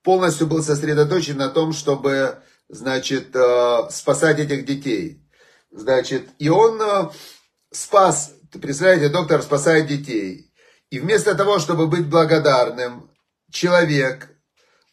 полностью 0.03 0.47
был 0.47 0.61
сосредоточен 0.61 1.37
на 1.37 1.49
том, 1.49 1.73
чтобы, 1.73 2.37
значит, 2.69 3.35
э, 3.35 3.89
спасать 3.89 4.39
этих 4.39 4.65
детей. 4.65 5.25
Значит, 5.71 6.27
и 6.39 6.49
он 6.49 6.79
э, 6.81 7.09
спас, 7.71 8.33
представляете, 8.51 9.09
доктор 9.09 9.41
спасает 9.41 9.87
детей. 9.87 10.51
И 10.91 10.99
вместо 10.99 11.33
того, 11.35 11.57
чтобы 11.57 11.87
быть 11.87 12.05
благодарным, 12.07 13.09
человек 13.51 14.29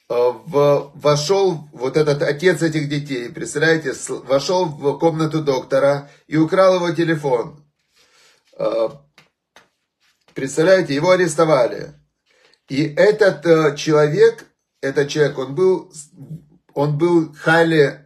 вошел, 0.08 1.68
вот 1.72 1.96
этот 1.96 2.22
отец 2.22 2.62
этих 2.62 2.88
детей, 2.88 3.28
представляете, 3.28 3.94
вошел 4.24 4.64
в 4.64 4.98
комнату 4.98 5.40
доктора 5.40 6.10
и 6.26 6.36
украл 6.36 6.76
его 6.76 6.90
телефон. 6.90 7.64
Представляете, 10.40 10.94
его 10.94 11.10
арестовали. 11.10 11.94
И 12.68 12.84
этот 12.84 13.76
человек 13.76 14.46
этот 14.80 15.08
человек, 15.08 15.38
он 15.38 15.54
был, 15.54 15.92
он 16.74 16.98
был 16.98 17.34
highly 17.44 17.98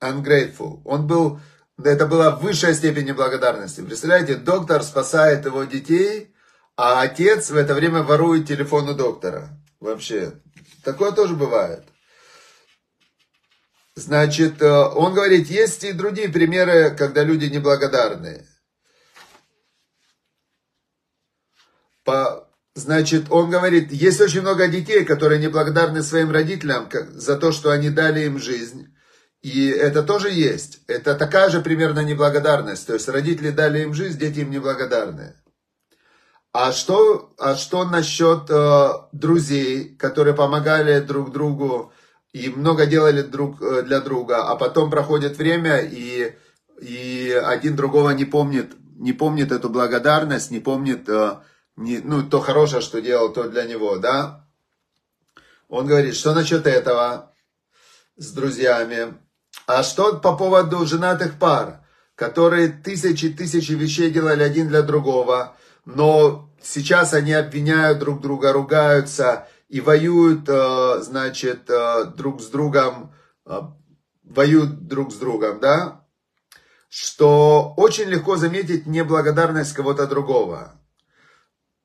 ungrateful. 0.00 0.82
Он 0.84 1.06
был, 1.06 1.40
это 1.82 2.06
была 2.06 2.36
высшая 2.36 2.74
степень 2.74 3.06
неблагодарности. 3.06 3.80
Представляете, 3.80 4.36
доктор 4.36 4.82
спасает 4.82 5.44
его 5.46 5.64
детей, 5.64 6.34
а 6.76 7.00
отец 7.02 7.50
в 7.50 7.56
это 7.56 7.74
время 7.74 8.02
ворует 8.02 8.46
телефон 8.46 8.88
у 8.88 8.94
доктора. 8.94 9.48
Вообще, 9.80 10.34
такое 10.84 11.12
тоже 11.12 11.34
бывает. 11.34 11.84
Значит, 13.94 14.62
э, 14.62 14.70
он 14.70 15.12
говорит, 15.12 15.48
есть 15.48 15.84
и 15.84 15.92
другие 15.92 16.30
примеры, 16.30 16.94
когда 16.96 17.24
люди 17.24 17.46
неблагодарные. 17.46 18.46
По, 22.04 22.48
Значит, 22.74 23.26
он 23.28 23.50
говорит, 23.50 23.92
есть 23.92 24.20
очень 24.20 24.40
много 24.40 24.66
детей, 24.66 25.04
которые 25.04 25.38
неблагодарны 25.38 26.02
своим 26.02 26.30
родителям 26.30 26.88
за 27.12 27.36
то, 27.36 27.52
что 27.52 27.70
они 27.70 27.90
дали 27.90 28.24
им 28.24 28.38
жизнь. 28.38 28.88
И 29.42 29.68
это 29.68 30.02
тоже 30.02 30.30
есть. 30.30 30.80
Это 30.86 31.14
такая 31.14 31.50
же 31.50 31.60
примерно 31.60 32.00
неблагодарность. 32.00 32.86
То 32.86 32.94
есть 32.94 33.08
родители 33.08 33.50
дали 33.50 33.82
им 33.82 33.92
жизнь, 33.92 34.18
дети 34.18 34.40
им 34.40 34.50
неблагодарны. 34.50 35.34
А 36.54 36.72
что, 36.72 37.34
а 37.38 37.56
что 37.56 37.84
насчет 37.84 38.48
э, 38.48 38.88
друзей, 39.12 39.96
которые 39.96 40.34
помогали 40.34 41.00
друг 41.00 41.32
другу 41.32 41.92
и 42.32 42.48
много 42.50 42.86
делали 42.86 43.22
друг 43.22 43.60
э, 43.60 43.82
для 43.82 44.00
друга, 44.00 44.44
а 44.44 44.56
потом 44.56 44.90
проходит 44.90 45.36
время 45.36 45.78
и, 45.78 46.36
и 46.80 47.32
один 47.32 47.74
другого 47.74 48.10
не 48.10 48.26
помнит, 48.26 48.72
не 48.96 49.12
помнит 49.12 49.50
эту 49.50 49.70
благодарность, 49.70 50.50
не 50.50 50.60
помнит 50.60 51.08
э, 51.08 51.36
не, 51.76 51.98
ну, 51.98 52.22
то 52.22 52.40
хорошее, 52.40 52.82
что 52.82 53.00
делал, 53.00 53.32
то 53.32 53.48
для 53.48 53.64
него, 53.64 53.96
да? 53.96 54.46
Он 55.68 55.86
говорит, 55.86 56.14
что 56.14 56.34
насчет 56.34 56.66
этого 56.66 57.32
с 58.16 58.32
друзьями? 58.32 59.14
А 59.66 59.82
что 59.82 60.18
по 60.18 60.36
поводу 60.36 60.84
женатых 60.86 61.38
пар, 61.38 61.80
которые 62.14 62.68
тысячи-тысячи 62.68 63.72
вещей 63.72 64.10
делали 64.10 64.42
один 64.42 64.68
для 64.68 64.82
другого, 64.82 65.56
но 65.84 66.50
сейчас 66.62 67.14
они 67.14 67.32
обвиняют 67.32 67.98
друг 67.98 68.20
друга, 68.20 68.52
ругаются 68.52 69.48
и 69.68 69.80
воюют, 69.80 70.48
э, 70.48 71.00
значит, 71.00 71.70
э, 71.70 72.04
друг 72.16 72.42
с 72.42 72.48
другом, 72.48 73.14
э, 73.46 73.60
воюют 74.24 74.86
друг 74.86 75.12
с 75.12 75.16
другом, 75.16 75.60
да? 75.60 76.04
Что 76.90 77.72
очень 77.78 78.10
легко 78.10 78.36
заметить 78.36 78.86
неблагодарность 78.86 79.72
кого-то 79.72 80.06
другого. 80.06 80.78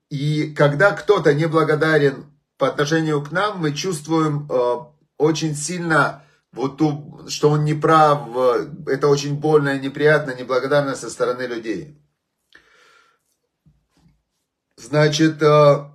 И 0.10 0.54
когда 0.54 0.92
кто-то 0.92 1.34
неблагодарен 1.34 2.26
по 2.58 2.68
отношению 2.68 3.22
к 3.24 3.32
нам, 3.32 3.60
мы 3.60 3.74
чувствуем 3.74 4.50
э, 4.50 4.78
очень 5.18 5.56
сильно, 5.56 6.24
вот 6.54 6.78
ту, 6.78 7.26
что 7.28 7.50
он 7.50 7.66
не 7.66 7.74
прав, 7.74 8.28
э, 8.36 8.68
это 8.88 9.10
очень 9.10 9.36
больно 9.36 9.70
и 9.76 9.80
неприятно, 9.80 10.34
неблагодарно 10.34 10.96
со 10.96 11.10
стороны 11.10 11.44
людей. 11.44 12.02
Значит, 14.78 15.42
э, 15.42 15.90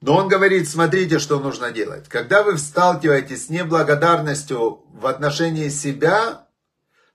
но 0.00 0.16
он 0.16 0.28
говорит, 0.28 0.68
смотрите, 0.68 1.18
что 1.18 1.38
нужно 1.38 1.70
делать. 1.70 2.08
Когда 2.08 2.42
вы 2.42 2.58
сталкиваетесь 2.58 3.46
с 3.46 3.50
неблагодарностью 3.50 4.84
в 4.92 5.06
отношении 5.06 5.68
себя, 5.68 6.48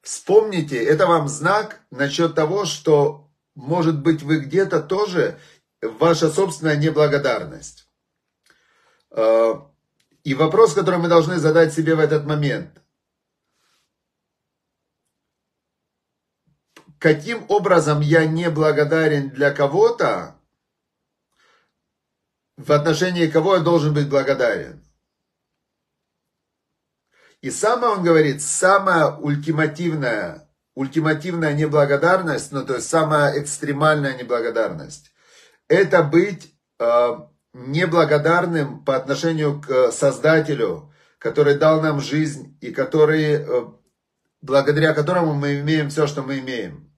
вспомните, 0.02 0.82
это 0.82 1.08
вам 1.08 1.28
знак 1.28 1.82
насчет 1.90 2.36
того, 2.36 2.66
что 2.66 3.25
может 3.56 4.02
быть, 4.02 4.22
вы 4.22 4.42
где-то 4.42 4.82
тоже 4.82 5.40
ваша 5.82 6.30
собственная 6.30 6.76
неблагодарность. 6.76 7.90
А, 9.12 9.72
и 10.24 10.34
вопрос, 10.34 10.74
который 10.74 11.00
мы 11.00 11.08
должны 11.08 11.40
задать 11.40 11.74
себе 11.74 11.96
в 11.96 12.00
этот 12.00 12.26
момент. 12.26 12.82
Каким 17.00 17.46
образом 17.50 18.02
я 18.02 18.26
неблагодарен 18.26 19.30
для 19.30 19.52
кого-то, 19.52 20.36
в 22.58 22.72
отношении 22.72 23.28
кого 23.28 23.56
я 23.56 23.62
должен 23.62 23.94
быть 23.94 24.10
благодарен? 24.10 24.84
И 27.42 27.52
самое, 27.52 27.94
он 27.94 28.04
говорит, 28.04 28.42
самое 28.42 29.16
ультимативное– 29.16 30.42
ультимативная 30.76 31.54
неблагодарность, 31.54 32.52
ну 32.52 32.66
то 32.66 32.76
есть 32.76 32.90
самая 32.90 33.42
экстремальная 33.42 34.18
неблагодарность, 34.18 35.12
это 35.68 36.04
быть 36.04 36.54
э, 36.80 37.10
неблагодарным 37.54 38.84
по 38.84 38.96
отношению 38.96 39.62
к 39.62 39.92
Создателю, 39.92 40.94
который 41.18 41.56
дал 41.56 41.82
нам 41.82 42.02
жизнь 42.02 42.58
и 42.62 42.72
который, 42.72 43.36
э, 43.36 43.66
благодаря 44.42 44.94
которому 44.94 45.34
мы 45.34 45.62
имеем 45.62 45.90
все, 45.90 46.06
что 46.06 46.22
мы 46.22 46.40
имеем. 46.40 46.94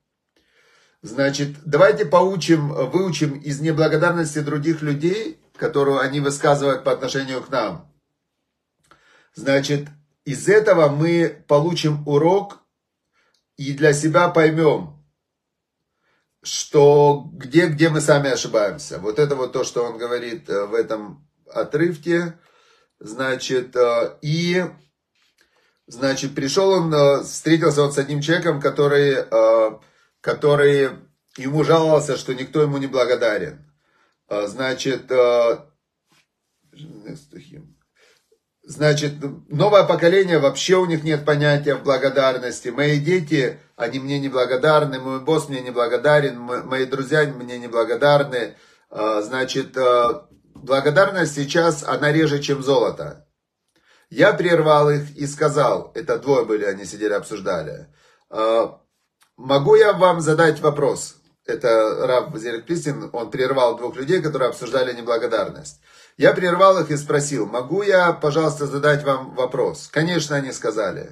Значит, 1.04 1.50
давайте 1.64 2.06
поучим, 2.06 2.70
выучим 2.70 3.38
из 3.40 3.62
неблагодарности 3.62 4.40
других 4.40 4.82
людей, 4.82 5.40
которую 5.56 6.00
они 6.00 6.20
высказывают 6.20 6.84
по 6.84 6.92
отношению 6.92 7.42
к 7.42 7.50
нам. 7.50 7.94
Значит, 9.36 9.88
из 10.26 10.50
этого 10.50 10.90
мы 10.90 11.46
получим 11.48 12.06
урок 12.08 12.64
и 13.58 13.74
для 13.74 13.92
себя 13.94 14.30
поймем, 14.30 15.04
что 16.44 17.30
где, 17.34 17.68
где 17.68 17.90
мы 17.90 18.00
сами 18.00 18.30
ошибаемся. 18.30 19.00
Вот 19.00 19.20
это 19.20 19.36
вот 19.36 19.52
то, 19.52 19.64
что 19.64 19.84
он 19.84 19.98
говорит 19.98 20.48
в 20.48 20.74
этом 20.74 21.28
отрывке. 21.52 22.40
Значит, 23.00 23.76
и, 24.22 24.64
значит, 25.88 26.34
пришел 26.36 26.70
он, 26.70 27.24
встретился 27.24 27.84
он 27.84 27.92
с 27.92 27.98
одним 27.98 28.22
человеком, 28.22 28.62
который, 28.62 29.26
который 30.22 30.92
ему 31.38 31.64
жаловался, 31.64 32.18
что 32.18 32.34
никто 32.34 32.62
ему 32.62 32.78
не 32.78 32.88
благодарен. 32.88 33.72
Значит, 34.30 35.12
Значит, 38.70 39.14
новое 39.48 39.86
поколение, 39.86 40.40
вообще 40.40 40.76
у 40.76 40.86
них 40.86 41.06
нет 41.06 41.24
понятия 41.24 41.76
в 41.76 41.84
благодарности. 41.84 42.68
Мои 42.68 43.00
дети, 43.00 43.62
они 43.78 44.00
мне 44.00 44.20
не 44.20 44.28
благодарны, 44.28 45.00
мой 45.00 45.22
босс 45.22 45.48
мне 45.48 45.62
не 45.62 45.72
благодарен, 45.72 46.38
мои 46.38 46.86
друзья 46.86 47.24
мне 47.24 47.60
не 47.60 47.70
благодарны. 47.70 48.58
А, 48.90 49.22
значит, 49.22 49.78
а, 49.78 50.28
благодарность 50.54 51.36
сейчас, 51.36 51.86
она 51.86 52.12
реже, 52.12 52.42
чем 52.42 52.62
золото. 52.62 53.26
Я 54.10 54.34
прервал 54.34 54.90
их 54.90 55.16
и 55.16 55.28
сказал, 55.28 55.94
это 55.96 56.20
двое 56.20 56.44
были, 56.44 56.66
они 56.66 56.84
сидели, 56.84 57.14
обсуждали. 57.14 57.88
А, 58.30 58.82
могу 59.38 59.76
я 59.76 59.94
вам 59.94 60.20
задать 60.20 60.60
вопрос? 60.60 61.16
Это 61.46 62.06
Рав 62.06 62.36
Зелик 62.36 62.66
Плистин, 62.66 63.10
он 63.14 63.32
прервал 63.32 63.78
двух 63.78 63.96
людей, 63.96 64.22
которые 64.22 64.50
обсуждали 64.50 64.92
неблагодарность. 64.92 65.80
Я 66.18 66.34
прервал 66.34 66.80
их 66.80 66.90
и 66.90 66.98
спросил, 66.98 67.46
могу 67.46 67.84
я, 67.84 68.12
пожалуйста, 68.12 68.66
задать 68.66 69.04
вам 69.04 69.36
вопрос? 69.36 69.88
Конечно, 69.92 70.36
они 70.36 70.52
сказали. 70.52 71.12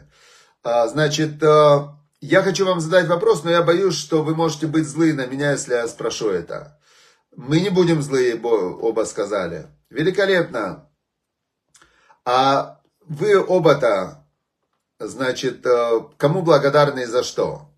А, 0.64 0.88
значит, 0.88 1.42
э, 1.44 1.88
я 2.22 2.42
хочу 2.42 2.66
вам 2.66 2.80
задать 2.80 3.08
вопрос, 3.08 3.44
но 3.44 3.52
я 3.52 3.62
боюсь, 3.62 3.96
что 3.96 4.24
вы 4.24 4.36
можете 4.36 4.66
быть 4.66 4.88
злы 4.88 5.14
на 5.14 5.28
меня, 5.28 5.52
если 5.52 5.76
я 5.76 5.88
спрошу 5.88 6.30
это. 6.30 6.80
Мы 7.36 7.60
не 7.60 7.70
будем 7.70 8.02
злые, 8.02 8.42
оба 8.42 9.04
сказали. 9.04 9.68
Великолепно. 9.92 10.90
А 12.26 12.82
вы 13.02 13.40
оба-то, 13.40 14.26
значит, 14.98 15.64
э, 15.68 16.02
кому 16.18 16.42
благодарны 16.42 17.02
и 17.02 17.06
за 17.06 17.22
что? 17.22 17.70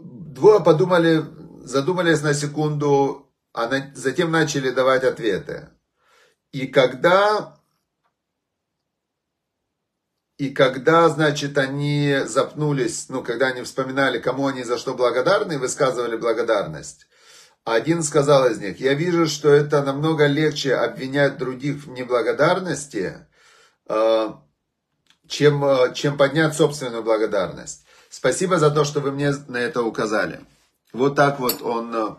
Двое 0.00 0.64
подумали, 0.64 1.22
задумались 1.62 2.22
на 2.22 2.32
секунду, 2.32 3.30
а 3.52 3.70
затем 3.94 4.30
начали 4.30 4.70
давать 4.70 5.04
ответы. 5.04 5.68
И 6.56 6.68
когда, 6.68 7.54
и 10.38 10.48
когда, 10.48 11.10
значит, 11.10 11.58
они 11.58 12.20
запнулись, 12.24 13.10
ну, 13.10 13.22
когда 13.22 13.48
они 13.48 13.60
вспоминали, 13.60 14.18
кому 14.18 14.46
они 14.46 14.64
за 14.64 14.78
что 14.78 14.94
благодарны, 14.94 15.58
высказывали 15.58 16.16
благодарность, 16.16 17.08
один 17.64 18.02
сказал 18.02 18.48
из 18.48 18.58
них, 18.58 18.80
я 18.80 18.94
вижу, 18.94 19.26
что 19.26 19.50
это 19.50 19.82
намного 19.82 20.26
легче 20.26 20.76
обвинять 20.76 21.36
других 21.36 21.84
в 21.84 21.90
неблагодарности, 21.90 23.26
э, 23.90 24.28
чем, 25.28 25.62
э, 25.62 25.92
чем 25.92 26.16
поднять 26.16 26.54
собственную 26.54 27.02
благодарность. 27.02 27.84
Спасибо 28.08 28.56
за 28.56 28.70
то, 28.70 28.84
что 28.84 29.00
вы 29.00 29.12
мне 29.12 29.30
на 29.48 29.58
это 29.58 29.82
указали. 29.82 30.40
Вот 30.94 31.16
так 31.16 31.38
вот 31.38 31.60
он 31.60 32.18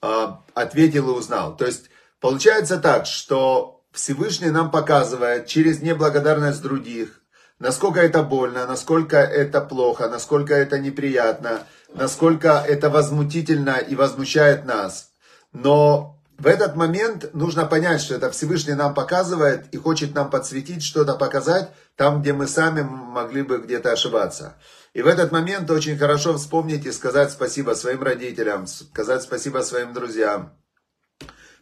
э, 0.00 0.26
ответил 0.54 1.08
и 1.10 1.18
узнал. 1.18 1.56
То 1.56 1.66
есть 1.66 1.89
Получается 2.20 2.78
так, 2.78 3.06
что 3.06 3.82
Всевышний 3.92 4.50
нам 4.50 4.70
показывает 4.70 5.46
через 5.46 5.80
неблагодарность 5.80 6.62
других, 6.62 7.22
насколько 7.58 8.00
это 8.00 8.22
больно, 8.22 8.66
насколько 8.66 9.16
это 9.16 9.60
плохо, 9.60 10.08
насколько 10.08 10.54
это 10.54 10.78
неприятно, 10.78 11.66
насколько 11.94 12.64
это 12.66 12.90
возмутительно 12.90 13.78
и 13.78 13.94
возмущает 13.94 14.64
нас. 14.64 15.10
Но 15.52 16.20
в 16.38 16.46
этот 16.46 16.76
момент 16.76 17.34
нужно 17.34 17.66
понять, 17.66 18.00
что 18.00 18.14
это 18.14 18.30
Всевышний 18.30 18.74
нам 18.74 18.94
показывает 18.94 19.66
и 19.72 19.76
хочет 19.76 20.14
нам 20.14 20.30
подсветить, 20.30 20.82
что-то 20.82 21.14
показать 21.14 21.70
там, 21.96 22.22
где 22.22 22.32
мы 22.32 22.46
сами 22.46 22.82
могли 22.82 23.42
бы 23.42 23.58
где-то 23.58 23.92
ошибаться. 23.92 24.56
И 24.92 25.02
в 25.02 25.06
этот 25.06 25.32
момент 25.32 25.70
очень 25.70 25.98
хорошо 25.98 26.36
вспомнить 26.36 26.86
и 26.86 26.92
сказать 26.92 27.30
спасибо 27.30 27.72
своим 27.72 28.02
родителям, 28.02 28.66
сказать 28.66 29.22
спасибо 29.22 29.58
своим 29.58 29.92
друзьям, 29.92 30.52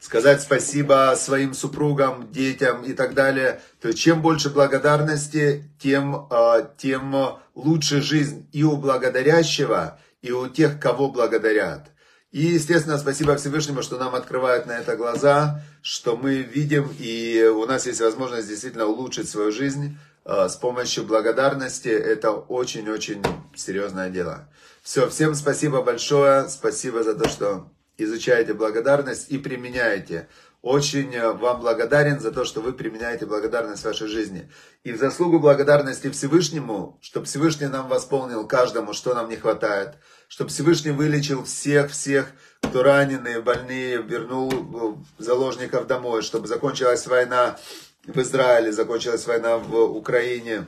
сказать 0.01 0.41
спасибо 0.43 1.15
своим 1.17 1.55
супругам, 1.55 2.31
детям 2.31 2.83
и 2.83 2.93
так 2.93 3.15
далее. 3.15 3.61
То 3.81 3.89
есть 3.89 4.01
чем 4.01 4.23
больше 4.23 4.51
благодарности, 4.51 5.71
тем, 5.79 6.27
а, 6.31 6.63
тем 6.77 7.15
лучше 7.55 8.01
жизнь 8.01 8.49
и 8.53 8.63
у 8.63 8.77
благодарящего, 8.77 9.99
и 10.23 10.33
у 10.33 10.49
тех, 10.49 10.81
кого 10.81 11.11
благодарят. 11.11 11.91
И, 12.31 12.43
естественно, 12.43 12.99
спасибо 12.99 13.37
Всевышнему, 13.37 13.83
что 13.83 13.97
нам 13.97 14.15
открывают 14.15 14.67
на 14.67 14.73
это 14.73 14.97
глаза, 14.97 15.63
что 15.81 16.15
мы 16.15 16.43
видим, 16.43 16.95
и 16.99 17.51
у 17.55 17.65
нас 17.65 17.87
есть 17.87 18.03
возможность 18.03 18.49
действительно 18.49 18.85
улучшить 18.85 19.31
свою 19.31 19.51
жизнь 19.51 19.97
а, 20.25 20.49
с 20.49 20.57
помощью 20.57 21.05
благодарности. 21.05 21.89
Это 21.89 22.33
очень-очень 22.33 23.23
серьезное 23.57 24.11
дело. 24.11 24.49
Все, 24.83 25.09
всем 25.09 25.35
спасибо 25.35 25.83
большое, 25.83 26.49
спасибо 26.51 27.03
за 27.03 27.15
то, 27.15 27.29
что 27.29 27.71
изучаете 27.99 28.55
благодарность 28.55 29.31
и 29.31 29.39
применяете. 29.39 30.29
Очень 30.63 31.15
э, 31.15 31.33
вам 31.33 31.61
благодарен 31.61 32.19
за 32.19 32.33
то, 32.33 32.45
что 32.45 32.61
вы 32.61 32.73
применяете 32.73 33.27
благодарность 33.27 33.83
в 33.83 33.87
вашей 33.87 34.09
жизни. 34.09 34.51
И 34.83 34.93
в 34.93 34.99
заслугу 34.99 35.39
благодарности 35.39 36.11
Всевышнему, 36.11 36.99
чтобы 37.01 37.27
Всевышний 37.27 37.69
нам 37.69 37.89
восполнил 37.89 38.47
каждому, 38.47 38.93
что 38.93 39.15
нам 39.15 39.29
не 39.29 39.37
хватает. 39.37 39.95
Чтобы 40.27 40.51
Всевышний 40.51 40.91
вылечил 40.91 41.45
всех-всех, 41.45 42.33
кто 42.63 42.83
раненые, 42.83 43.41
больные, 43.41 44.03
вернул 44.03 44.51
э, 44.53 45.23
заложников 45.23 45.87
домой. 45.87 46.23
Чтобы 46.23 46.49
закончилась 46.49 47.07
война 47.07 47.59
в 48.05 48.19
Израиле, 48.21 48.73
закончилась 48.73 49.27
война 49.27 49.59
в 49.59 49.75
Украине. 49.77 50.67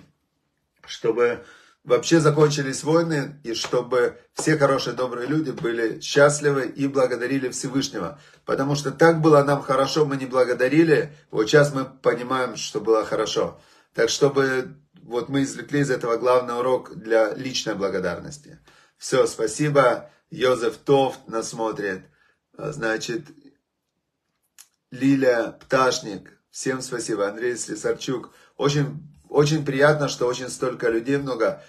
Чтобы 0.86 1.44
вообще 1.84 2.20
закончились 2.20 2.84
войны, 2.84 3.40
и 3.44 3.54
чтобы 3.54 4.18
все 4.34 4.56
хорошие, 4.56 4.94
добрые 4.94 5.26
люди 5.26 5.50
были 5.50 6.00
счастливы 6.00 6.66
и 6.66 6.86
благодарили 6.86 7.48
Всевышнего. 7.48 8.20
Потому 8.44 8.74
что 8.74 8.90
так 8.90 9.20
было 9.20 9.42
нам 9.42 9.62
хорошо, 9.62 10.04
мы 10.04 10.16
не 10.16 10.26
благодарили, 10.26 11.14
вот 11.30 11.48
сейчас 11.48 11.72
мы 11.72 11.84
понимаем, 11.84 12.56
что 12.56 12.80
было 12.80 13.04
хорошо. 13.04 13.60
Так 13.94 14.08
чтобы 14.08 14.76
вот 15.02 15.28
мы 15.28 15.42
извлекли 15.42 15.80
из 15.80 15.90
этого 15.90 16.16
главный 16.16 16.58
урок 16.58 16.94
для 16.94 17.34
личной 17.34 17.74
благодарности. 17.74 18.58
Все, 18.96 19.26
спасибо. 19.26 20.10
Йозеф 20.30 20.76
Тофт 20.76 21.26
нас 21.26 21.48
смотрит. 21.50 22.04
Значит, 22.56 23.26
Лиля 24.90 25.58
Пташник. 25.60 26.38
Всем 26.50 26.82
спасибо. 26.82 27.28
Андрей 27.28 27.56
Слесарчук. 27.56 28.32
Очень 28.56 29.02
очень 29.30 29.64
приятно, 29.64 30.08
что 30.08 30.26
очень 30.26 30.48
столько 30.48 30.90
людей 30.90 31.16
много. 31.16 31.62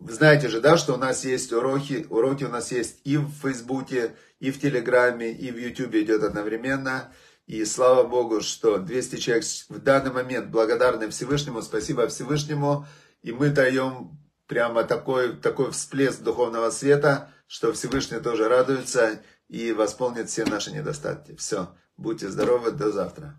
Знаете 0.00 0.48
же, 0.48 0.60
да, 0.60 0.76
что 0.76 0.94
у 0.94 0.96
нас 0.96 1.24
есть 1.24 1.52
уроки, 1.52 2.06
уроки 2.10 2.42
у 2.42 2.48
нас 2.48 2.72
есть 2.72 3.00
и 3.04 3.16
в 3.16 3.30
Фейсбуке, 3.42 4.16
и 4.40 4.50
в 4.50 4.60
Телеграме, 4.60 5.32
и 5.32 5.52
в 5.52 5.58
Ютубе 5.58 6.02
идет 6.02 6.24
одновременно. 6.24 7.12
И 7.46 7.64
слава 7.64 8.02
Богу, 8.02 8.40
что 8.40 8.78
200 8.78 9.16
человек 9.16 9.44
в 9.68 9.78
данный 9.78 10.10
момент 10.10 10.48
благодарны 10.48 11.08
Всевышнему, 11.08 11.62
спасибо 11.62 12.08
Всевышнему. 12.08 12.86
И 13.22 13.30
мы 13.30 13.50
даем 13.50 14.18
прямо 14.48 14.82
такой, 14.82 15.36
такой 15.36 15.70
всплеск 15.70 16.22
духовного 16.22 16.70
света, 16.70 17.30
что 17.46 17.72
Всевышний 17.72 18.18
тоже 18.18 18.48
радуется 18.48 19.22
и 19.48 19.72
восполнит 19.72 20.28
все 20.28 20.44
наши 20.44 20.72
недостатки. 20.72 21.36
Все, 21.36 21.76
будьте 21.96 22.28
здоровы, 22.28 22.72
до 22.72 22.90
завтра. 22.90 23.38